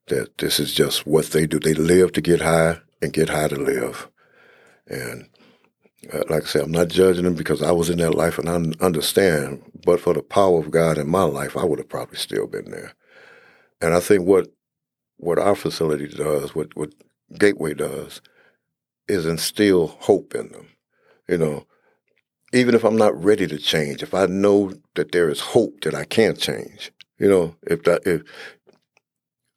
that 0.08 0.38
this 0.38 0.60
is 0.60 0.74
just 0.74 1.06
what 1.06 1.26
they 1.26 1.46
do. 1.46 1.58
They 1.58 1.74
live 1.74 2.12
to 2.12 2.20
get 2.20 2.40
high 2.40 2.78
and 3.02 3.12
get 3.12 3.28
high 3.28 3.48
to 3.48 3.56
live. 3.56 4.08
And 4.86 5.28
uh, 6.12 6.24
like 6.28 6.44
I 6.44 6.46
said, 6.46 6.62
I'm 6.62 6.72
not 6.72 6.88
judging 6.88 7.24
them 7.24 7.34
because 7.34 7.62
I 7.62 7.72
was 7.72 7.90
in 7.90 7.98
that 7.98 8.14
life 8.14 8.38
and 8.38 8.48
I 8.48 8.84
understand. 8.84 9.62
But 9.84 10.00
for 10.00 10.14
the 10.14 10.22
power 10.22 10.58
of 10.60 10.70
God 10.70 10.98
in 10.98 11.08
my 11.08 11.24
life, 11.24 11.56
I 11.56 11.64
would 11.64 11.78
have 11.78 11.88
probably 11.88 12.18
still 12.18 12.46
been 12.46 12.70
there. 12.70 12.94
And 13.80 13.94
I 13.94 14.00
think 14.00 14.26
what 14.26 14.48
what 15.16 15.38
our 15.38 15.54
facility 15.54 16.08
does, 16.08 16.54
what 16.54 16.76
what 16.76 16.94
Gateway 17.38 17.74
does, 17.74 18.20
is 19.06 19.26
instill 19.26 19.88
hope 19.88 20.34
in 20.34 20.48
them. 20.48 20.68
You 21.28 21.38
know, 21.38 21.66
even 22.52 22.74
if 22.74 22.84
I'm 22.84 22.96
not 22.96 23.22
ready 23.22 23.46
to 23.46 23.58
change, 23.58 24.02
if 24.02 24.14
I 24.14 24.26
know 24.26 24.72
that 24.94 25.12
there 25.12 25.28
is 25.28 25.40
hope 25.40 25.82
that 25.82 25.94
I 25.94 26.04
can 26.04 26.36
change, 26.36 26.90
you 27.18 27.28
know, 27.28 27.56
if 27.62 27.82
that, 27.84 28.06
if 28.06 28.22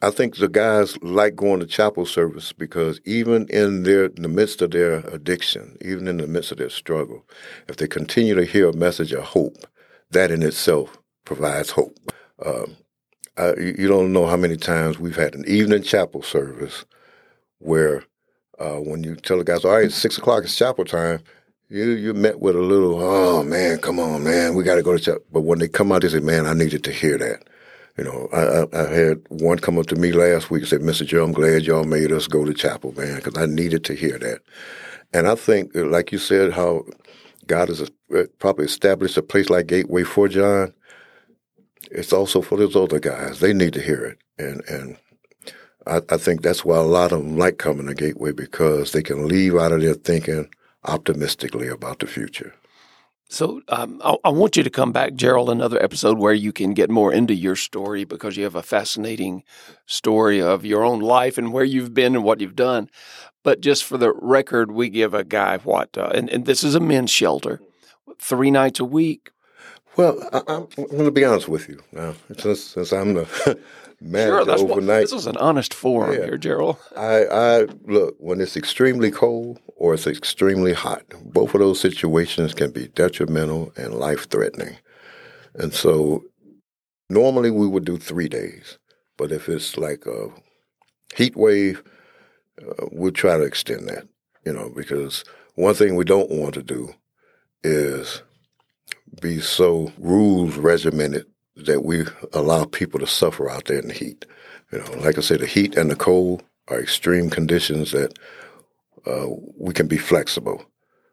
I 0.03 0.09
think 0.09 0.37
the 0.37 0.47
guys 0.49 0.97
like 1.03 1.35
going 1.35 1.59
to 1.59 1.67
chapel 1.67 2.07
service 2.07 2.53
because 2.53 2.99
even 3.05 3.47
in 3.49 3.83
their 3.83 4.05
in 4.05 4.23
the 4.23 4.29
midst 4.29 4.61
of 4.63 4.71
their 4.71 4.95
addiction, 5.07 5.77
even 5.81 6.07
in 6.07 6.17
the 6.17 6.27
midst 6.27 6.51
of 6.51 6.57
their 6.57 6.71
struggle, 6.71 7.23
if 7.67 7.77
they 7.77 7.87
continue 7.87 8.33
to 8.33 8.45
hear 8.45 8.69
a 8.69 8.73
message 8.73 9.11
of 9.11 9.23
hope, 9.23 9.57
that 10.09 10.31
in 10.31 10.41
itself 10.41 10.97
provides 11.25 11.69
hope. 11.69 11.99
Um, 12.43 12.77
I, 13.37 13.53
you 13.57 13.87
don't 13.87 14.11
know 14.11 14.25
how 14.25 14.37
many 14.37 14.57
times 14.57 14.97
we've 14.99 15.15
had 15.15 15.35
an 15.35 15.45
evening 15.47 15.83
chapel 15.83 16.23
service 16.23 16.83
where 17.59 18.03
uh, 18.57 18.77
when 18.77 19.03
you 19.03 19.15
tell 19.15 19.37
the 19.37 19.43
guys, 19.43 19.63
all 19.63 19.73
right, 19.73 19.91
six 19.91 20.17
o'clock, 20.17 20.43
it's 20.43 20.55
chapel 20.55 20.83
time, 20.83 21.21
you 21.69 21.91
you 21.91 22.13
met 22.15 22.39
with 22.39 22.55
a 22.55 22.61
little, 22.61 22.99
oh 22.99 23.43
man, 23.43 23.77
come 23.77 23.99
on, 23.99 24.23
man, 24.23 24.55
we 24.55 24.63
got 24.63 24.75
to 24.75 24.83
go 24.83 24.97
to 24.97 25.03
chapel. 25.03 25.23
But 25.31 25.41
when 25.41 25.59
they 25.59 25.67
come 25.67 25.91
out, 25.91 26.01
they 26.01 26.09
say, 26.09 26.19
man, 26.19 26.47
I 26.47 26.53
needed 26.53 26.83
to 26.85 26.91
hear 26.91 27.19
that. 27.19 27.43
You 27.97 28.05
know, 28.05 28.29
I, 28.33 28.41
I, 28.41 28.85
I 28.85 28.93
had 28.93 29.21
one 29.29 29.59
come 29.59 29.77
up 29.77 29.87
to 29.87 29.95
me 29.95 30.11
last 30.11 30.49
week 30.49 30.61
and 30.61 30.69
said, 30.69 30.81
Mr. 30.81 31.05
Joe, 31.05 31.23
I'm 31.23 31.33
glad 31.33 31.63
y'all 31.63 31.83
made 31.83 32.11
us 32.11 32.27
go 32.27 32.45
to 32.45 32.53
chapel, 32.53 32.93
man, 32.93 33.17
because 33.17 33.37
I 33.37 33.45
needed 33.45 33.83
to 33.85 33.93
hear 33.93 34.17
that. 34.19 34.41
And 35.13 35.27
I 35.27 35.35
think, 35.35 35.71
like 35.75 36.11
you 36.11 36.17
said, 36.17 36.53
how 36.53 36.85
God 37.47 37.69
has 37.69 37.81
uh, 37.81 38.23
probably 38.39 38.65
established 38.65 39.17
a 39.17 39.21
place 39.21 39.49
like 39.49 39.67
Gateway 39.67 40.03
for 40.03 40.27
John. 40.27 40.73
It's 41.91 42.13
also 42.13 42.41
for 42.41 42.57
those 42.57 42.75
other 42.75 42.99
guys. 42.99 43.39
They 43.39 43.53
need 43.53 43.73
to 43.73 43.81
hear 43.81 44.05
it. 44.05 44.17
And, 44.37 44.63
and 44.69 44.97
I, 45.85 46.01
I 46.13 46.17
think 46.17 46.41
that's 46.41 46.63
why 46.63 46.77
a 46.77 46.83
lot 46.83 47.11
of 47.11 47.19
them 47.19 47.37
like 47.37 47.57
coming 47.57 47.87
to 47.87 47.93
Gateway 47.93 48.31
because 48.31 48.93
they 48.93 49.03
can 49.03 49.27
leave 49.27 49.55
out 49.55 49.73
of 49.73 49.81
there 49.81 49.95
thinking 49.95 50.49
optimistically 50.85 51.67
about 51.67 51.99
the 51.99 52.07
future. 52.07 52.53
So 53.31 53.61
um, 53.69 54.01
I, 54.03 54.17
I, 54.25 54.29
want 54.29 54.57
you 54.57 54.63
to 54.63 54.69
come 54.69 54.91
back, 54.91 55.13
Gerald, 55.13 55.49
another 55.49 55.81
episode 55.81 56.17
where 56.17 56.33
you 56.33 56.51
can 56.51 56.73
get 56.73 56.89
more 56.89 57.13
into 57.13 57.33
your 57.33 57.55
story 57.55 58.03
because 58.03 58.35
you 58.35 58.43
have 58.43 58.55
a 58.55 58.61
fascinating 58.61 59.43
story 59.85 60.41
of 60.41 60.65
your 60.65 60.83
own 60.83 60.99
life 60.99 61.37
and 61.37 61.53
where 61.53 61.63
you've 61.63 61.93
been 61.93 62.13
and 62.13 62.25
what 62.25 62.41
you've 62.41 62.57
done. 62.57 62.89
But 63.41 63.61
just 63.61 63.85
for 63.85 63.97
the 63.97 64.11
record, 64.11 64.73
we 64.73 64.89
give 64.89 65.13
a 65.13 65.23
guy 65.23 65.59
what, 65.59 65.97
uh, 65.97 66.11
and, 66.13 66.29
and, 66.29 66.45
this 66.45 66.61
is 66.61 66.75
a 66.75 66.81
men's 66.81 67.09
shelter, 67.09 67.61
three 68.19 68.51
nights 68.51 68.81
a 68.81 68.85
week. 68.85 69.31
Well, 69.95 70.21
I, 70.33 70.39
am 70.53 70.67
going 70.75 71.05
to 71.05 71.11
be 71.11 71.23
honest 71.23 71.47
with 71.47 71.69
you 71.69 71.81
now, 71.93 72.15
since, 72.37 72.61
since 72.61 72.91
I'm 72.91 73.13
the 73.13 73.57
sure, 74.09 74.45
that's 74.45 74.61
overnight. 74.61 74.87
What, 74.87 75.01
this 75.01 75.13
is 75.13 75.27
an 75.27 75.37
honest 75.37 75.73
forum 75.73 76.13
yeah. 76.13 76.25
here, 76.25 76.37
Gerald. 76.37 76.77
I, 76.95 77.25
I 77.25 77.67
look 77.85 78.15
when 78.19 78.41
it's 78.41 78.57
extremely 78.57 79.11
cold 79.11 79.59
or 79.75 79.93
it's 79.93 80.07
extremely 80.07 80.73
hot. 80.73 81.03
Both 81.23 81.53
of 81.53 81.59
those 81.59 81.79
situations 81.79 82.53
can 82.53 82.71
be 82.71 82.87
detrimental 82.89 83.73
and 83.75 83.93
life 83.93 84.29
threatening. 84.29 84.77
And 85.55 85.73
so, 85.73 86.23
normally 87.09 87.51
we 87.51 87.67
would 87.67 87.85
do 87.85 87.97
three 87.97 88.29
days, 88.29 88.77
but 89.17 89.31
if 89.31 89.49
it's 89.49 89.77
like 89.77 90.05
a 90.05 90.29
heat 91.15 91.35
wave, 91.35 91.83
uh, 92.61 92.87
we'll 92.91 93.11
try 93.11 93.37
to 93.37 93.43
extend 93.43 93.87
that. 93.89 94.07
You 94.45 94.53
know, 94.53 94.71
because 94.75 95.23
one 95.55 95.75
thing 95.75 95.95
we 95.95 96.05
don't 96.05 96.31
want 96.31 96.55
to 96.55 96.63
do 96.63 96.93
is 97.63 98.23
be 99.21 99.39
so 99.39 99.91
rules 99.99 100.55
regimented 100.55 101.25
that 101.55 101.83
we 101.83 102.05
allow 102.33 102.65
people 102.65 102.99
to 102.99 103.07
suffer 103.07 103.49
out 103.49 103.65
there 103.65 103.79
in 103.79 103.87
the 103.87 103.93
heat. 103.93 104.25
You 104.71 104.79
know, 104.79 104.91
like 104.99 105.17
I 105.17 105.21
said, 105.21 105.41
the 105.41 105.47
heat 105.47 105.75
and 105.75 105.91
the 105.91 105.95
cold 105.95 106.43
are 106.67 106.79
extreme 106.79 107.29
conditions 107.29 107.91
that 107.91 108.17
uh, 109.05 109.27
we 109.57 109.73
can 109.73 109.87
be 109.87 109.97
flexible. 109.97 110.63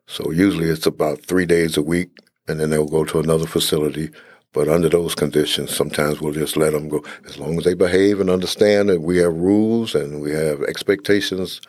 So 0.06 0.30
usually 0.30 0.68
it's 0.68 0.86
about 0.86 1.20
three 1.20 1.46
days 1.46 1.76
a 1.76 1.82
week, 1.82 2.10
and 2.46 2.60
then 2.60 2.70
they'll 2.70 2.86
go 2.86 3.04
to 3.04 3.18
another 3.18 3.46
facility. 3.46 4.10
But 4.52 4.68
under 4.68 4.88
those 4.88 5.14
conditions, 5.14 5.74
sometimes 5.76 6.20
we'll 6.20 6.32
just 6.32 6.56
let 6.56 6.72
them 6.72 6.88
go 6.88 7.04
as 7.26 7.38
long 7.38 7.58
as 7.58 7.64
they 7.64 7.74
behave 7.74 8.20
and 8.20 8.30
understand 8.30 8.88
that 8.88 9.02
we 9.02 9.18
have 9.18 9.34
rules 9.34 9.94
and 9.94 10.22
we 10.22 10.30
have 10.30 10.62
expectations 10.62 11.60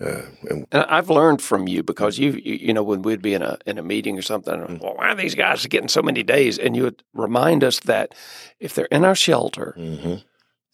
uh, 0.00 0.22
and, 0.50 0.66
and, 0.72 0.84
I've 0.84 1.08
learned 1.08 1.40
from 1.40 1.68
you 1.68 1.82
because 1.82 2.18
you, 2.18 2.32
you, 2.32 2.54
you 2.54 2.74
know, 2.74 2.82
when 2.82 3.02
we'd 3.02 3.22
be 3.22 3.32
in 3.32 3.42
a 3.42 3.58
in 3.64 3.78
a 3.78 3.82
meeting 3.82 4.18
or 4.18 4.22
something, 4.22 4.54
mm-hmm. 4.54 4.78
well, 4.78 4.94
why 4.96 5.08
are 5.08 5.14
these 5.14 5.34
guys 5.34 5.64
getting 5.66 5.88
so 5.88 6.02
many 6.02 6.22
days? 6.22 6.58
And 6.58 6.76
you 6.76 6.82
would 6.82 7.02
remind 7.14 7.64
us 7.64 7.80
that 7.80 8.14
if 8.60 8.74
they're 8.74 8.86
in 8.86 9.04
our 9.04 9.14
shelter, 9.14 9.74
mm-hmm. 9.78 10.16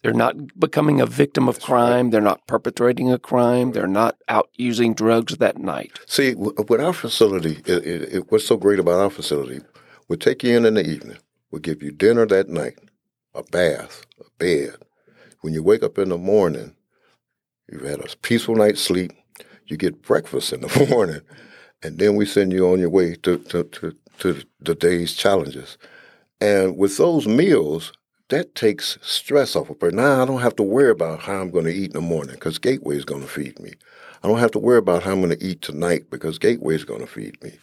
they're 0.01 0.13
not 0.13 0.59
becoming 0.59 0.99
a 0.99 1.05
victim 1.05 1.47
of 1.47 1.55
That's 1.55 1.65
crime. 1.65 2.05
Right. 2.05 2.11
They're 2.11 2.21
not 2.21 2.45
perpetrating 2.47 3.11
a 3.13 3.19
crime. 3.19 3.71
They're 3.71 3.87
not 3.87 4.17
out 4.27 4.49
using 4.55 4.93
drugs 4.93 5.37
that 5.37 5.57
night. 5.57 5.97
See, 6.05 6.35
with 6.35 6.81
our 6.81 6.93
facility, 6.93 7.61
it, 7.65 7.85
it, 7.85 8.13
it, 8.13 8.31
what's 8.31 8.45
so 8.45 8.57
great 8.57 8.79
about 8.79 8.99
our 8.99 9.09
facility? 9.09 9.61
We'll 10.09 10.19
take 10.19 10.43
you 10.43 10.57
in 10.57 10.65
in 10.65 10.73
the 10.73 10.85
evening. 10.85 11.17
We'll 11.49 11.61
give 11.61 11.81
you 11.81 11.91
dinner 11.91 12.25
that 12.25 12.49
night, 12.49 12.77
a 13.33 13.43
bath, 13.43 14.05
a 14.19 14.25
bed. 14.37 14.75
When 15.41 15.53
you 15.53 15.63
wake 15.63 15.83
up 15.83 15.97
in 15.97 16.09
the 16.09 16.17
morning, 16.17 16.75
You've 17.71 17.83
had 17.85 17.99
a 18.01 18.17
peaceful 18.17 18.55
night's 18.55 18.81
sleep. 18.81 19.11
You 19.67 19.77
get 19.77 20.01
breakfast 20.01 20.53
in 20.53 20.61
the 20.61 20.87
morning, 20.89 21.21
and 21.81 21.97
then 21.97 22.15
we 22.15 22.25
send 22.25 22.51
you 22.51 22.69
on 22.69 22.79
your 22.79 22.89
way 22.89 23.15
to, 23.15 23.37
to, 23.37 23.63
to, 23.63 23.95
to 24.19 24.43
the 24.59 24.75
day's 24.75 25.13
challenges. 25.13 25.77
And 26.41 26.77
with 26.77 26.97
those 26.97 27.27
meals, 27.27 27.93
that 28.29 28.55
takes 28.55 28.97
stress 29.01 29.55
off 29.55 29.69
a 29.69 29.75
person. 29.75 29.97
Now 29.97 30.21
I 30.21 30.25
don't 30.25 30.41
have 30.41 30.55
to 30.57 30.63
worry 30.63 30.91
about 30.91 31.19
how 31.19 31.35
I'm 31.35 31.51
going 31.51 31.65
to 31.65 31.73
eat 31.73 31.91
in 31.91 31.93
the 31.93 32.01
morning 32.01 32.35
because 32.35 32.57
Gateway 32.57 32.97
is 32.97 33.05
going 33.05 33.21
to 33.21 33.27
feed 33.27 33.59
me. 33.59 33.73
I 34.23 34.27
don't 34.27 34.39
have 34.39 34.51
to 34.51 34.59
worry 34.59 34.77
about 34.77 35.03
how 35.03 35.11
I'm 35.11 35.21
going 35.21 35.37
to 35.37 35.45
eat 35.45 35.61
tonight 35.61 36.09
because 36.09 36.39
Gateway 36.39 36.75
is 36.75 36.85
going 36.85 37.01
to 37.01 37.07
feed 37.07 37.41
me. 37.43 37.53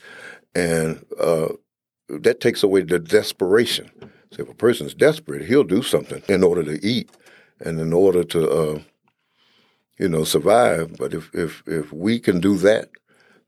And 0.54 1.04
uh, 1.19 1.49
that 2.09 2.40
takes 2.40 2.62
away 2.62 2.83
the 2.83 2.99
desperation. 2.99 3.90
So 4.33 4.42
if 4.42 4.49
a 4.49 4.54
person's 4.54 4.95
desperate, 4.95 5.47
he'll 5.47 5.64
do 5.64 5.83
something 5.83 6.23
in 6.28 6.45
order 6.45 6.62
to 6.62 6.87
eat 6.87 7.11
and 7.61 7.80
in 7.80 7.92
order 7.92 8.23
to 8.25 8.50
uh, 8.50 8.78
you 10.00 10.09
know, 10.09 10.25
survive. 10.25 10.97
But 10.97 11.12
if, 11.12 11.30
if, 11.35 11.62
if 11.66 11.92
we 11.92 12.19
can 12.19 12.40
do 12.40 12.57
that, 12.57 12.88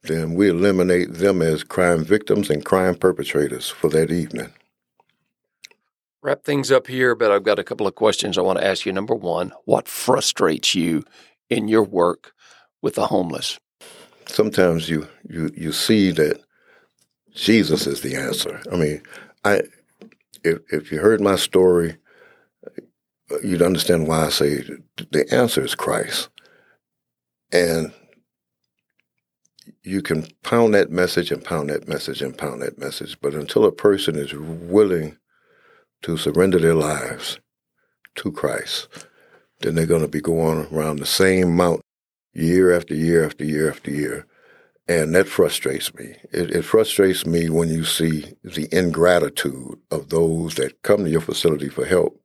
then 0.03 0.35
we 0.35 0.51
eliminate 0.51 1.15
them 1.15 1.41
as 1.41 1.65
crime 1.65 2.05
victims 2.05 2.51
and 2.51 2.65
crime 2.65 2.95
perpetrators 2.95 3.71
for 3.71 3.89
that 3.91 4.11
evening. 4.11 4.53
Wrap 6.21 6.45
things 6.45 6.71
up 6.71 6.87
here, 6.87 7.15
but 7.15 7.33
I've 7.33 7.43
got 7.43 7.59
a 7.59 7.65
couple 7.65 7.87
of 7.87 7.95
questions 7.95 8.37
I 8.37 8.43
want 8.43 8.59
to 8.59 8.67
ask 8.67 8.85
you. 8.85 8.93
Number 8.93 9.15
one, 9.15 9.53
what 9.65 9.89
frustrates 9.89 10.75
you 10.75 11.05
in 11.49 11.69
your 11.69 11.83
work 11.83 12.33
with 12.83 12.97
the 12.97 13.07
homeless? 13.07 13.59
Sometimes 14.27 14.89
you 14.89 15.09
you 15.29 15.51
you 15.57 15.73
see 15.73 16.13
that 16.13 16.41
Jesus 17.35 17.87
is 17.89 18.03
the 18.03 18.15
answer. 18.15 18.63
I 18.71 18.77
mean, 18.77 19.03
I 19.45 19.63
if 20.45 20.61
if 20.71 20.93
you 20.93 21.01
heard 21.01 21.21
my 21.21 21.35
story, 21.35 21.97
uh, 22.67 23.39
you'd 23.43 23.63
understand 23.63 24.07
why 24.07 24.27
I 24.27 24.29
say 24.29 24.63
the 25.11 25.27
answer 25.33 25.65
is 25.65 25.75
Christ. 25.75 26.29
And 27.53 27.93
you 29.83 30.03
can 30.03 30.27
pound 30.43 30.75
that 30.75 30.91
message 30.91 31.31
and 31.31 31.45
pound 31.45 31.71
that 31.71 31.87
message 31.89 32.23
and 32.23 32.37
pound 32.37 32.63
that 32.63 32.79
message, 32.79 33.19
but 33.21 33.35
until 33.35 33.65
a 33.65 33.73
person 33.73 34.17
is 34.17 34.33
willing 34.35 35.19
to 36.03 36.17
surrender 36.17 36.59
their 36.59 36.75
lives 36.75 37.39
to 38.17 38.33
Christ, 38.33 38.89
then 39.61 39.75
they're 39.75 39.87
going 39.87 40.03
to 40.03 40.09
be 40.09 40.21
going 40.21 40.67
around 40.73 40.97
the 40.97 41.07
same 41.07 41.55
mountain 41.57 41.83
year 42.33 42.75
after 42.75 42.95
year 42.95 43.25
after 43.25 43.45
year 43.45 43.71
after 43.71 43.91
year. 43.91 44.27
And 44.89 45.15
that 45.15 45.29
frustrates 45.29 45.95
me. 45.95 46.17
It, 46.33 46.51
it, 46.51 46.63
frustrates 46.65 47.25
me 47.25 47.49
when 47.49 47.69
you 47.69 47.85
see 47.85 48.35
the 48.43 48.69
ingratitude 48.73 49.79
of 49.91 50.09
those 50.09 50.57
that 50.57 50.83
come 50.83 51.05
to 51.05 51.11
your 51.11 51.21
facility 51.21 51.69
for 51.69 51.85
help 51.85 52.22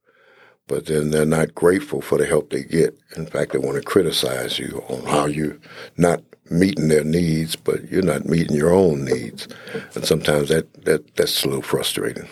but 0.67 0.85
then 0.85 1.11
they're 1.11 1.25
not 1.25 1.55
grateful 1.55 2.01
for 2.01 2.17
the 2.17 2.25
help 2.25 2.49
they 2.49 2.63
get. 2.63 2.97
In 3.15 3.25
fact, 3.25 3.53
they 3.53 3.57
want 3.57 3.77
to 3.77 3.81
criticize 3.81 4.59
you 4.59 4.83
on 4.89 5.05
how 5.05 5.25
you're 5.25 5.57
not 5.97 6.21
meeting 6.49 6.87
their 6.87 7.03
needs, 7.03 7.55
but 7.55 7.89
you're 7.89 8.01
not 8.01 8.25
meeting 8.25 8.55
your 8.55 8.71
own 8.73 9.05
needs. 9.05 9.47
And 9.95 10.05
sometimes 10.05 10.49
that, 10.49 10.85
that 10.85 11.15
that's 11.15 11.43
a 11.43 11.47
little 11.47 11.61
frustrating. 11.61 12.27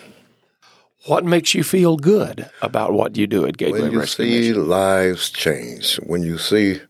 What 1.06 1.24
makes 1.24 1.54
you 1.54 1.62
feel 1.62 1.96
good 1.96 2.50
about 2.62 2.92
what 2.92 3.16
you 3.16 3.26
do 3.26 3.46
at 3.46 3.56
Gateway 3.56 3.82
When 3.82 3.92
you 3.92 4.00
Rescue 4.00 4.26
see 4.26 4.48
Mission? 4.48 4.68
lives 4.68 5.30
change, 5.30 5.96
when 5.96 6.22
you 6.22 6.36
see, 6.36 6.80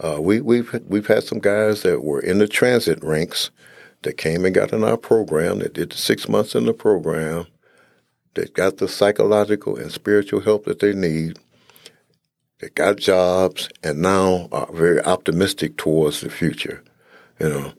uh, 0.00 0.18
we, 0.20 0.40
we've 0.40 0.78
we've 0.86 1.06
had 1.06 1.24
some 1.24 1.38
guys 1.38 1.82
that 1.82 2.04
were 2.04 2.20
in 2.20 2.38
the 2.38 2.48
transit 2.48 3.02
ranks 3.02 3.50
that 4.02 4.18
came 4.18 4.44
and 4.44 4.54
got 4.54 4.72
in 4.72 4.84
our 4.84 4.98
program, 4.98 5.60
that 5.60 5.72
did 5.72 5.90
the 5.90 5.96
six 5.96 6.28
months 6.28 6.54
in 6.54 6.66
the 6.66 6.74
program, 6.74 7.46
that 8.34 8.54
got 8.54 8.78
the 8.78 8.88
psychological 8.88 9.76
and 9.76 9.92
spiritual 9.92 10.40
help 10.40 10.64
that 10.64 10.80
they 10.80 10.92
need, 10.92 11.38
that 12.60 12.74
got 12.74 12.96
jobs, 12.96 13.68
and 13.82 14.00
now 14.00 14.48
are 14.52 14.72
very 14.72 15.00
optimistic 15.02 15.76
towards 15.76 16.20
the 16.20 16.30
future. 16.30 16.82
You 17.40 17.48
know, 17.48 17.72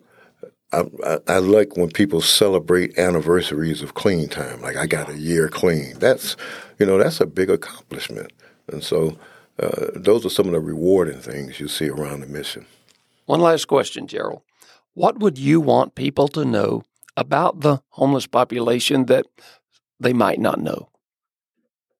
I, 0.72 0.84
I, 1.06 1.20
I, 1.28 1.38
like 1.38 1.78
when 1.78 1.90
people 1.90 2.22
celebrate 2.22 2.98
anniversaries 2.98 3.82
of 3.82 3.94
clean 3.94 4.28
time. 4.28 4.62
Like 4.62 4.76
I 4.76 4.88
got 4.88 5.10
a 5.10 5.18
year 5.18 5.48
clean. 5.48 5.98
That's, 6.00 6.36
you 6.80 6.86
know, 6.86 6.98
that's 6.98 7.22
a 7.22 7.26
big 7.26 7.50
accomplishment. 7.50 8.32
And 8.68 8.84
so 8.84 9.18
uh, 9.60 9.88
those 9.96 10.26
are 10.26 10.30
some 10.30 10.48
of 10.48 10.52
the 10.52 10.60
rewarding 10.60 11.20
things 11.20 11.60
you 11.60 11.68
see 11.68 11.90
around 11.90 12.20
the 12.22 12.28
mission. 12.28 12.66
One 13.26 13.40
last 13.40 13.66
question, 13.66 14.08
Gerald. 14.08 14.42
What 14.94 15.20
would 15.20 15.38
you 15.38 15.60
want 15.62 15.96
people 15.96 16.28
to 16.30 16.46
know 16.46 16.84
about 17.18 17.62
the 17.62 17.82
homeless 17.90 18.28
population 18.28 19.06
that 19.06 19.26
they 20.00 20.14
might 20.14 20.40
not 20.40 20.60
know. 20.60 20.90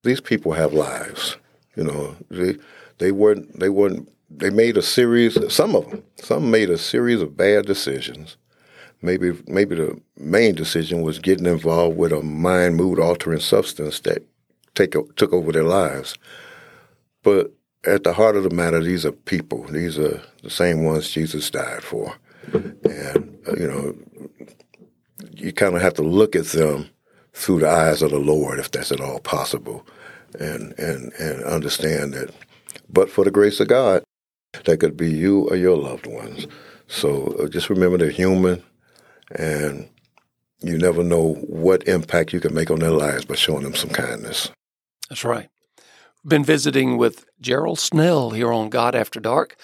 These 0.04 0.22
people 0.22 0.54
have 0.54 0.74
lives. 0.74 1.38
You 1.76 1.84
know, 1.84 2.16
they 2.30 2.58
they 2.98 3.12
weren't 3.12 3.60
they 3.60 3.70
weren't 3.70 4.10
they 4.30 4.50
made 4.50 4.78
a 4.78 4.82
series. 4.82 5.38
Some 5.54 5.76
of 5.76 5.90
them, 5.90 6.04
some 6.16 6.52
made 6.52 6.70
a 6.70 6.78
series 6.78 7.22
of 7.22 7.38
bad 7.38 7.66
decisions. 7.66 8.38
Maybe 9.02 9.34
maybe 9.48 9.76
the 9.76 10.00
main 10.18 10.56
decision 10.56 11.02
was 11.02 11.20
getting 11.20 11.46
involved 11.46 11.98
with 11.98 12.12
a 12.12 12.22
mind 12.22 12.76
mood 12.76 13.00
altering 13.00 13.40
substance 13.40 14.00
that 14.02 14.26
take 14.74 14.96
took 15.16 15.34
over 15.34 15.52
their 15.52 15.64
lives. 15.64 16.18
But 17.24 17.52
at 17.86 18.04
the 18.04 18.14
heart 18.14 18.36
of 18.36 18.44
the 18.44 18.50
matter, 18.50 18.82
these 18.82 19.06
are 19.06 19.12
people. 19.12 19.64
These 19.64 20.00
are 20.00 20.22
the 20.44 20.50
same 20.50 20.84
ones 20.84 21.12
Jesus 21.12 21.50
died 21.50 21.84
for, 21.84 22.16
and 22.54 23.38
uh, 23.48 23.56
you 23.58 23.68
know, 23.68 23.96
you 25.32 25.52
kind 25.52 25.76
of 25.76 25.82
have 25.82 25.94
to 25.96 26.04
look 26.04 26.36
at 26.36 26.46
them 26.46 26.90
through 27.36 27.60
the 27.60 27.70
eyes 27.70 28.02
of 28.02 28.12
the 28.12 28.18
Lord, 28.18 28.60
if 28.60 28.72
that's 28.72 28.92
at 28.92 29.02
all 29.02 29.20
possible, 29.20 29.86
and 30.40 30.74
and 30.80 31.12
and 31.20 31.44
understand 31.44 32.14
that. 32.14 32.34
But 32.90 33.10
for 33.10 33.26
the 33.26 33.32
grace 33.32 33.60
of 33.60 33.68
God, 33.68 34.04
that 34.64 34.80
could 34.80 34.96
be 34.96 35.12
you 35.12 35.50
or 35.50 35.58
your 35.58 35.78
loved 35.78 36.08
ones. 36.08 36.48
So 36.88 37.36
uh, 37.40 37.48
just 37.48 37.70
remember 37.70 37.98
they're 37.98 38.10
human, 38.10 38.64
and 39.38 39.90
you 40.62 40.78
never 40.78 41.04
know 41.04 41.34
what 41.48 41.88
impact 41.88 42.32
you 42.32 42.40
can 42.40 42.54
make 42.54 42.72
on 42.72 42.80
their 42.80 42.92
lives 42.92 43.26
by 43.26 43.36
showing 43.36 43.64
them 43.64 43.76
some 43.76 43.90
kindness. 43.90 44.50
That's 45.10 45.26
right. 45.26 45.50
Been 46.26 46.44
visiting 46.44 46.98
with 46.98 47.26
Gerald 47.42 47.80
Snell 47.80 48.32
here 48.32 48.52
on 48.52 48.70
God 48.70 48.96
After 48.96 49.20
Dark, 49.20 49.58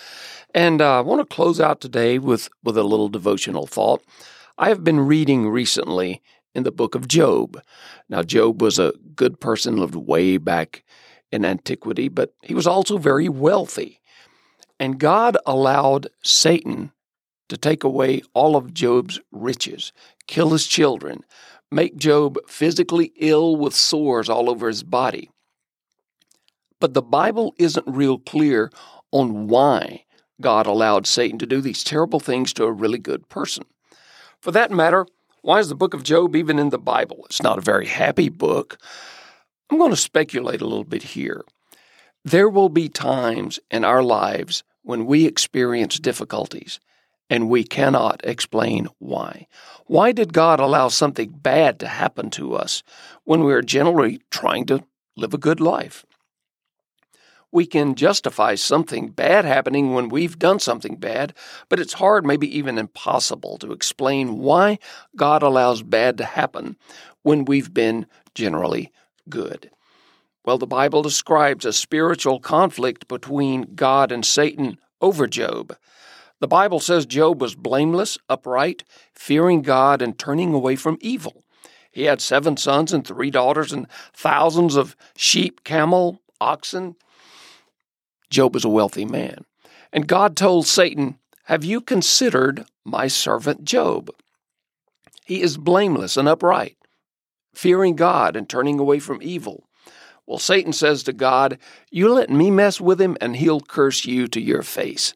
and 0.54 0.82
uh, 0.82 0.98
I 0.98 1.02
want 1.02 1.22
to 1.22 1.36
close 1.36 1.62
out 1.62 1.80
today 1.80 2.20
with 2.20 2.50
with 2.64 2.78
a 2.78 2.84
little 2.84 3.10
devotional 3.10 3.66
thought. 3.66 4.04
I 4.58 4.68
have 4.68 4.84
been 4.84 5.00
reading 5.00 5.48
recently 5.48 6.22
in 6.54 6.64
the 6.64 6.72
book 6.72 6.96
of 6.96 7.08
Job. 7.08 7.62
Now, 8.10 8.24
Job 8.24 8.62
was 8.62 8.80
a 8.80 8.94
good 9.16 9.40
person, 9.40 9.78
lived 9.78 9.96
way 9.96 10.38
back 10.38 10.84
in 11.32 11.46
antiquity, 11.46 12.10
but 12.10 12.34
he 12.42 12.54
was 12.54 12.68
also 12.68 12.98
very 12.98 13.30
wealthy. 13.30 14.02
And 14.80 15.00
God 15.00 15.38
allowed 15.46 16.08
Satan 16.24 16.92
to 17.50 17.58
take 17.58 17.84
away 17.84 18.22
all 18.34 18.56
of 18.56 18.74
Job's 18.74 19.20
riches, 19.32 19.94
kill 20.28 20.50
his 20.50 20.68
children, 20.68 21.24
make 21.72 21.96
Job 21.98 22.38
physically 22.48 23.14
ill 23.18 23.56
with 23.56 23.74
sores 23.74 24.30
all 24.30 24.50
over 24.50 24.68
his 24.68 24.84
body. 24.84 25.30
But 26.80 26.94
the 26.94 27.02
Bible 27.02 27.54
isn't 27.58 27.88
real 27.88 28.18
clear 28.18 28.72
on 29.12 29.48
why 29.48 30.06
God 30.42 30.66
allowed 30.66 31.06
Satan 31.06 31.38
to 31.40 31.46
do 31.46 31.62
these 31.62 31.84
terrible 31.84 32.20
things 32.20 32.54
to 32.54 32.64
a 32.64 32.72
really 32.72 32.98
good 32.98 33.30
person. 33.30 33.66
For 34.42 34.52
that 34.52 34.72
matter, 34.72 35.06
why 35.42 35.60
is 35.60 35.70
the 35.70 35.76
book 35.76 35.94
of 35.94 36.04
Job 36.04 36.36
even 36.36 36.60
in 36.60 36.70
the 36.70 36.78
Bible? 36.78 37.26
It's 37.26 37.42
not 37.42 37.58
a 37.58 37.62
very 37.62 37.88
happy 37.88 38.30
book. 38.30 38.78
I'm 39.70 39.78
going 39.78 39.92
to 39.92 39.98
speculate 39.98 40.62
a 40.62 40.68
little 40.68 40.84
bit 40.84 41.04
here. 41.04 41.44
There 42.24 42.50
will 42.50 42.70
be 42.70 42.90
times 42.90 43.60
in 43.72 43.84
our 43.84 44.04
lives 44.04 44.64
when 44.84 45.06
we 45.06 45.26
experience 45.26 45.98
difficulties 45.98 46.80
and 47.30 47.50
we 47.50 47.64
cannot 47.64 48.22
explain 48.24 48.88
why. 49.00 49.48
Why 49.88 50.12
did 50.12 50.34
God 50.34 50.60
allow 50.60 50.90
something 50.90 51.30
bad 51.30 51.80
to 51.80 51.88
happen 51.88 52.30
to 52.32 52.56
us 52.56 52.84
when 53.24 53.44
we 53.44 53.54
are 53.54 53.62
generally 53.62 54.22
trying 54.30 54.66
to 54.66 54.84
live 55.16 55.34
a 55.34 55.40
good 55.40 55.60
life? 55.60 56.06
We 57.52 57.66
can 57.66 57.96
justify 57.96 58.56
something 58.56 59.10
bad 59.10 59.46
happening 59.46 59.94
when 59.94 60.10
we've 60.10 60.40
done 60.40 60.60
something 60.60 60.96
bad, 60.96 61.34
but 61.70 61.80
it's 61.80 61.94
hard, 61.94 62.26
maybe 62.26 62.58
even 62.58 62.78
impossible, 62.78 63.58
to 63.58 63.72
explain 63.72 64.40
why 64.40 64.80
God 65.16 65.44
allows 65.44 65.84
bad 65.84 66.18
to 66.18 66.26
happen 66.26 66.78
when 67.24 67.46
we've 67.46 67.74
been 67.74 68.08
generally 68.34 68.92
good. 69.30 69.70
Well, 70.46 70.58
the 70.58 70.68
Bible 70.68 71.04
describes 71.04 71.66
a 71.66 71.74
spiritual 71.74 72.40
conflict 72.40 73.08
between 73.08 73.76
God 73.76 74.12
and 74.12 74.26
Satan 74.26 74.80
over 75.00 75.28
Job. 75.28 75.76
The 76.40 76.48
Bible 76.48 76.80
says 76.80 77.06
Job 77.06 77.40
was 77.40 77.54
blameless, 77.54 78.18
upright, 78.28 78.84
fearing 79.14 79.62
God, 79.62 80.02
and 80.02 80.18
turning 80.18 80.54
away 80.54 80.76
from 80.76 80.98
evil. 81.00 81.44
He 81.92 82.04
had 82.06 82.22
seven 82.22 82.58
sons 82.58 82.94
and 82.94 83.06
three 83.06 83.30
daughters, 83.30 83.72
and 83.72 83.88
thousands 84.14 84.76
of 84.76 84.96
sheep, 85.16 85.64
camel, 85.64 86.22
oxen, 86.40 86.96
Job 88.32 88.54
was 88.54 88.66
a 88.66 88.70
wealthy 88.70 89.06
man. 89.06 89.46
And 89.94 90.08
God 90.08 90.36
told 90.36 90.66
Satan, 90.66 91.20
Have 91.44 91.64
you 91.64 91.82
considered 91.82 92.66
my 92.84 93.08
servant 93.08 93.66
Job? 93.66 94.10
He 95.26 95.42
is 95.42 95.58
blameless 95.58 96.18
and 96.18 96.28
upright, 96.28 96.78
fearing 97.54 97.96
God 97.96 98.36
and 98.36 98.50
turning 98.50 98.80
away 98.80 99.00
from 99.00 99.22
evil. 99.22 99.68
Well, 100.26 100.40
Satan 100.40 100.72
says 100.72 101.04
to 101.04 101.14
God, 101.14 101.58
You 101.92 102.12
let 102.14 102.30
me 102.30 102.50
mess 102.50 102.80
with 102.80 103.02
him, 103.02 103.18
and 103.20 103.36
he'll 103.36 103.62
curse 103.62 104.06
you 104.06 104.28
to 104.30 104.42
your 104.42 104.64
face. 104.64 105.14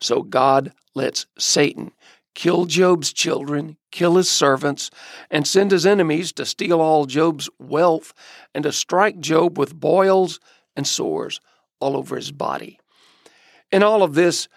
So 0.00 0.22
God 0.22 0.72
lets 0.94 1.26
Satan 1.38 1.92
kill 2.34 2.64
Job's 2.64 3.12
children, 3.12 3.76
kill 3.92 4.16
his 4.16 4.28
servants, 4.30 4.90
and 5.30 5.46
send 5.46 5.70
his 5.70 5.86
enemies 5.86 6.32
to 6.32 6.44
steal 6.44 6.80
all 6.80 7.06
Job's 7.06 7.48
wealth 7.58 8.12
and 8.54 8.64
to 8.64 8.72
strike 8.72 9.20
Job 9.20 9.56
with 9.56 9.78
boils 9.78 10.40
and 10.74 10.86
sores 10.86 11.40
all 11.84 11.98
over 11.98 12.16
his 12.16 12.32
body. 12.32 12.80
In 13.70 13.82
all 13.82 14.02
of 14.02 14.14
this, 14.14 14.48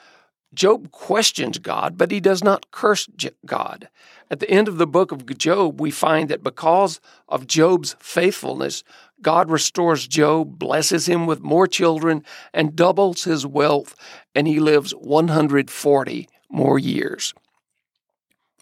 Job 0.54 0.92
questions 0.92 1.58
God, 1.58 1.98
but 1.98 2.10
he 2.10 2.22
does 2.22 2.42
not 2.42 2.72
curse 2.72 3.10
God. 3.46 3.90
At 4.32 4.40
the 4.40 4.50
end 4.50 4.70
of 4.70 4.78
the 4.78 4.88
book 4.88 5.12
of 5.12 5.26
Job, 5.38 5.82
we 5.82 5.92
find 5.92 6.30
that 6.30 6.42
because 6.42 7.02
of 7.28 7.46
Job's 7.46 7.98
faithfulness, 8.00 8.82
God 9.22 9.52
restores 9.52 10.08
Job, 10.08 10.58
blesses 10.58 11.06
him 11.06 11.26
with 11.26 11.42
more 11.42 11.68
children, 11.68 12.24
and 12.54 12.78
doubles 12.78 13.26
his 13.26 13.46
wealth, 13.46 13.94
and 14.34 14.48
he 14.48 14.62
lives 14.62 14.92
140 14.92 16.30
more 16.50 16.80
years. 16.80 17.34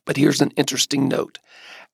But 0.06 0.18
here's 0.18 0.42
an 0.42 0.52
interesting 0.56 1.08
note. 1.08 1.38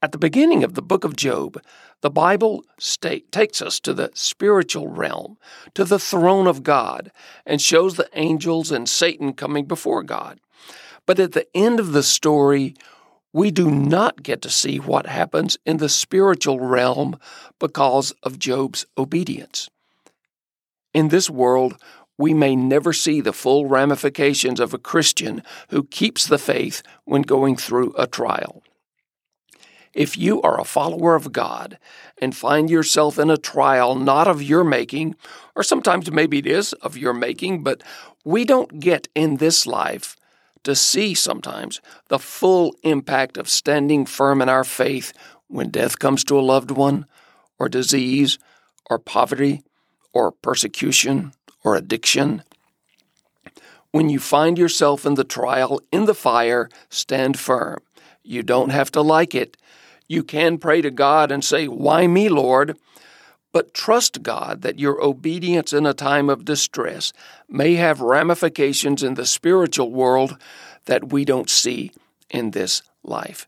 At 0.03 0.13
the 0.13 0.17
beginning 0.17 0.63
of 0.63 0.73
the 0.73 0.81
book 0.81 1.03
of 1.03 1.15
Job, 1.15 1.61
the 2.01 2.09
Bible 2.09 2.65
state 2.79 3.31
takes 3.31 3.61
us 3.61 3.79
to 3.81 3.93
the 3.93 4.09
spiritual 4.15 4.87
realm, 4.87 5.37
to 5.75 5.85
the 5.85 5.99
throne 5.99 6.47
of 6.47 6.63
God, 6.63 7.11
and 7.45 7.61
shows 7.61 7.95
the 7.95 8.09
angels 8.13 8.71
and 8.71 8.89
Satan 8.89 9.33
coming 9.33 9.65
before 9.65 10.01
God. 10.01 10.39
But 11.05 11.19
at 11.19 11.33
the 11.33 11.45
end 11.55 11.79
of 11.79 11.91
the 11.91 12.01
story, 12.01 12.73
we 13.31 13.51
do 13.51 13.69
not 13.69 14.23
get 14.23 14.41
to 14.41 14.49
see 14.49 14.77
what 14.79 15.05
happens 15.05 15.59
in 15.67 15.77
the 15.77 15.87
spiritual 15.87 16.59
realm 16.59 17.19
because 17.59 18.11
of 18.23 18.39
Job's 18.39 18.87
obedience. 18.97 19.69
In 20.95 21.09
this 21.09 21.29
world, 21.29 21.77
we 22.17 22.33
may 22.33 22.55
never 22.55 22.91
see 22.91 23.21
the 23.21 23.33
full 23.33 23.67
ramifications 23.67 24.59
of 24.59 24.73
a 24.73 24.79
Christian 24.79 25.43
who 25.69 25.83
keeps 25.83 26.25
the 26.25 26.39
faith 26.39 26.81
when 27.05 27.21
going 27.21 27.55
through 27.55 27.93
a 27.97 28.07
trial. 28.07 28.63
If 29.93 30.17
you 30.17 30.41
are 30.41 30.59
a 30.59 30.65
follower 30.65 31.15
of 31.15 31.33
God 31.33 31.77
and 32.17 32.35
find 32.35 32.69
yourself 32.69 33.19
in 33.19 33.29
a 33.29 33.37
trial 33.37 33.95
not 33.95 34.27
of 34.27 34.41
your 34.41 34.63
making, 34.63 35.15
or 35.55 35.63
sometimes 35.63 36.11
maybe 36.11 36.37
it 36.39 36.47
is 36.47 36.73
of 36.73 36.97
your 36.97 37.13
making, 37.13 37.63
but 37.63 37.83
we 38.23 38.45
don't 38.45 38.79
get 38.79 39.07
in 39.15 39.37
this 39.37 39.67
life 39.67 40.15
to 40.63 40.75
see 40.75 41.13
sometimes 41.13 41.81
the 42.07 42.19
full 42.19 42.75
impact 42.83 43.37
of 43.37 43.49
standing 43.49 44.05
firm 44.05 44.41
in 44.41 44.49
our 44.49 44.63
faith 44.63 45.11
when 45.47 45.69
death 45.69 45.99
comes 45.99 46.23
to 46.23 46.39
a 46.39 46.41
loved 46.41 46.71
one, 46.71 47.05
or 47.59 47.67
disease, 47.67 48.39
or 48.89 48.97
poverty, 48.97 49.61
or 50.13 50.31
persecution, 50.31 51.33
or 51.63 51.75
addiction. 51.75 52.43
When 53.91 54.09
you 54.09 54.19
find 54.19 54.57
yourself 54.57 55.05
in 55.05 55.15
the 55.15 55.25
trial, 55.25 55.81
in 55.91 56.05
the 56.05 56.13
fire, 56.13 56.69
stand 56.89 57.37
firm. 57.37 57.79
You 58.23 58.43
don't 58.43 58.69
have 58.69 58.91
to 58.91 59.01
like 59.01 59.35
it. 59.35 59.57
You 60.11 60.23
can 60.25 60.57
pray 60.57 60.81
to 60.81 60.91
God 60.91 61.31
and 61.31 61.41
say, 61.41 61.69
Why 61.69 62.05
me, 62.05 62.27
Lord? 62.27 62.77
But 63.53 63.73
trust 63.73 64.21
God 64.21 64.61
that 64.61 64.77
your 64.77 65.01
obedience 65.01 65.71
in 65.71 65.85
a 65.85 65.93
time 65.93 66.29
of 66.29 66.43
distress 66.43 67.13
may 67.47 67.75
have 67.75 68.01
ramifications 68.01 69.03
in 69.03 69.13
the 69.13 69.25
spiritual 69.25 69.89
world 69.89 70.37
that 70.83 71.13
we 71.13 71.23
don't 71.23 71.49
see 71.49 71.93
in 72.29 72.51
this 72.51 72.81
life. 73.03 73.47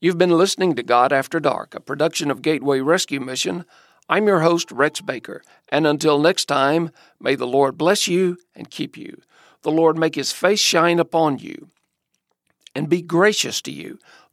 You've 0.00 0.18
been 0.18 0.38
listening 0.38 0.76
to 0.76 0.84
God 0.84 1.12
After 1.12 1.40
Dark, 1.40 1.74
a 1.74 1.80
production 1.80 2.30
of 2.30 2.42
Gateway 2.42 2.78
Rescue 2.78 3.18
Mission. 3.18 3.64
I'm 4.08 4.28
your 4.28 4.42
host, 4.42 4.70
Rex 4.70 5.00
Baker, 5.00 5.42
and 5.68 5.84
until 5.84 6.20
next 6.20 6.44
time, 6.44 6.92
may 7.18 7.34
the 7.34 7.44
Lord 7.44 7.76
bless 7.76 8.06
you 8.06 8.38
and 8.54 8.70
keep 8.70 8.96
you. 8.96 9.20
The 9.62 9.72
Lord 9.72 9.98
make 9.98 10.14
his 10.14 10.30
face 10.30 10.60
shine 10.60 11.00
upon 11.00 11.40
you 11.40 11.70
and 12.76 12.90
be 12.90 13.00
gracious 13.00 13.62
to 13.62 13.72
you. 13.72 13.98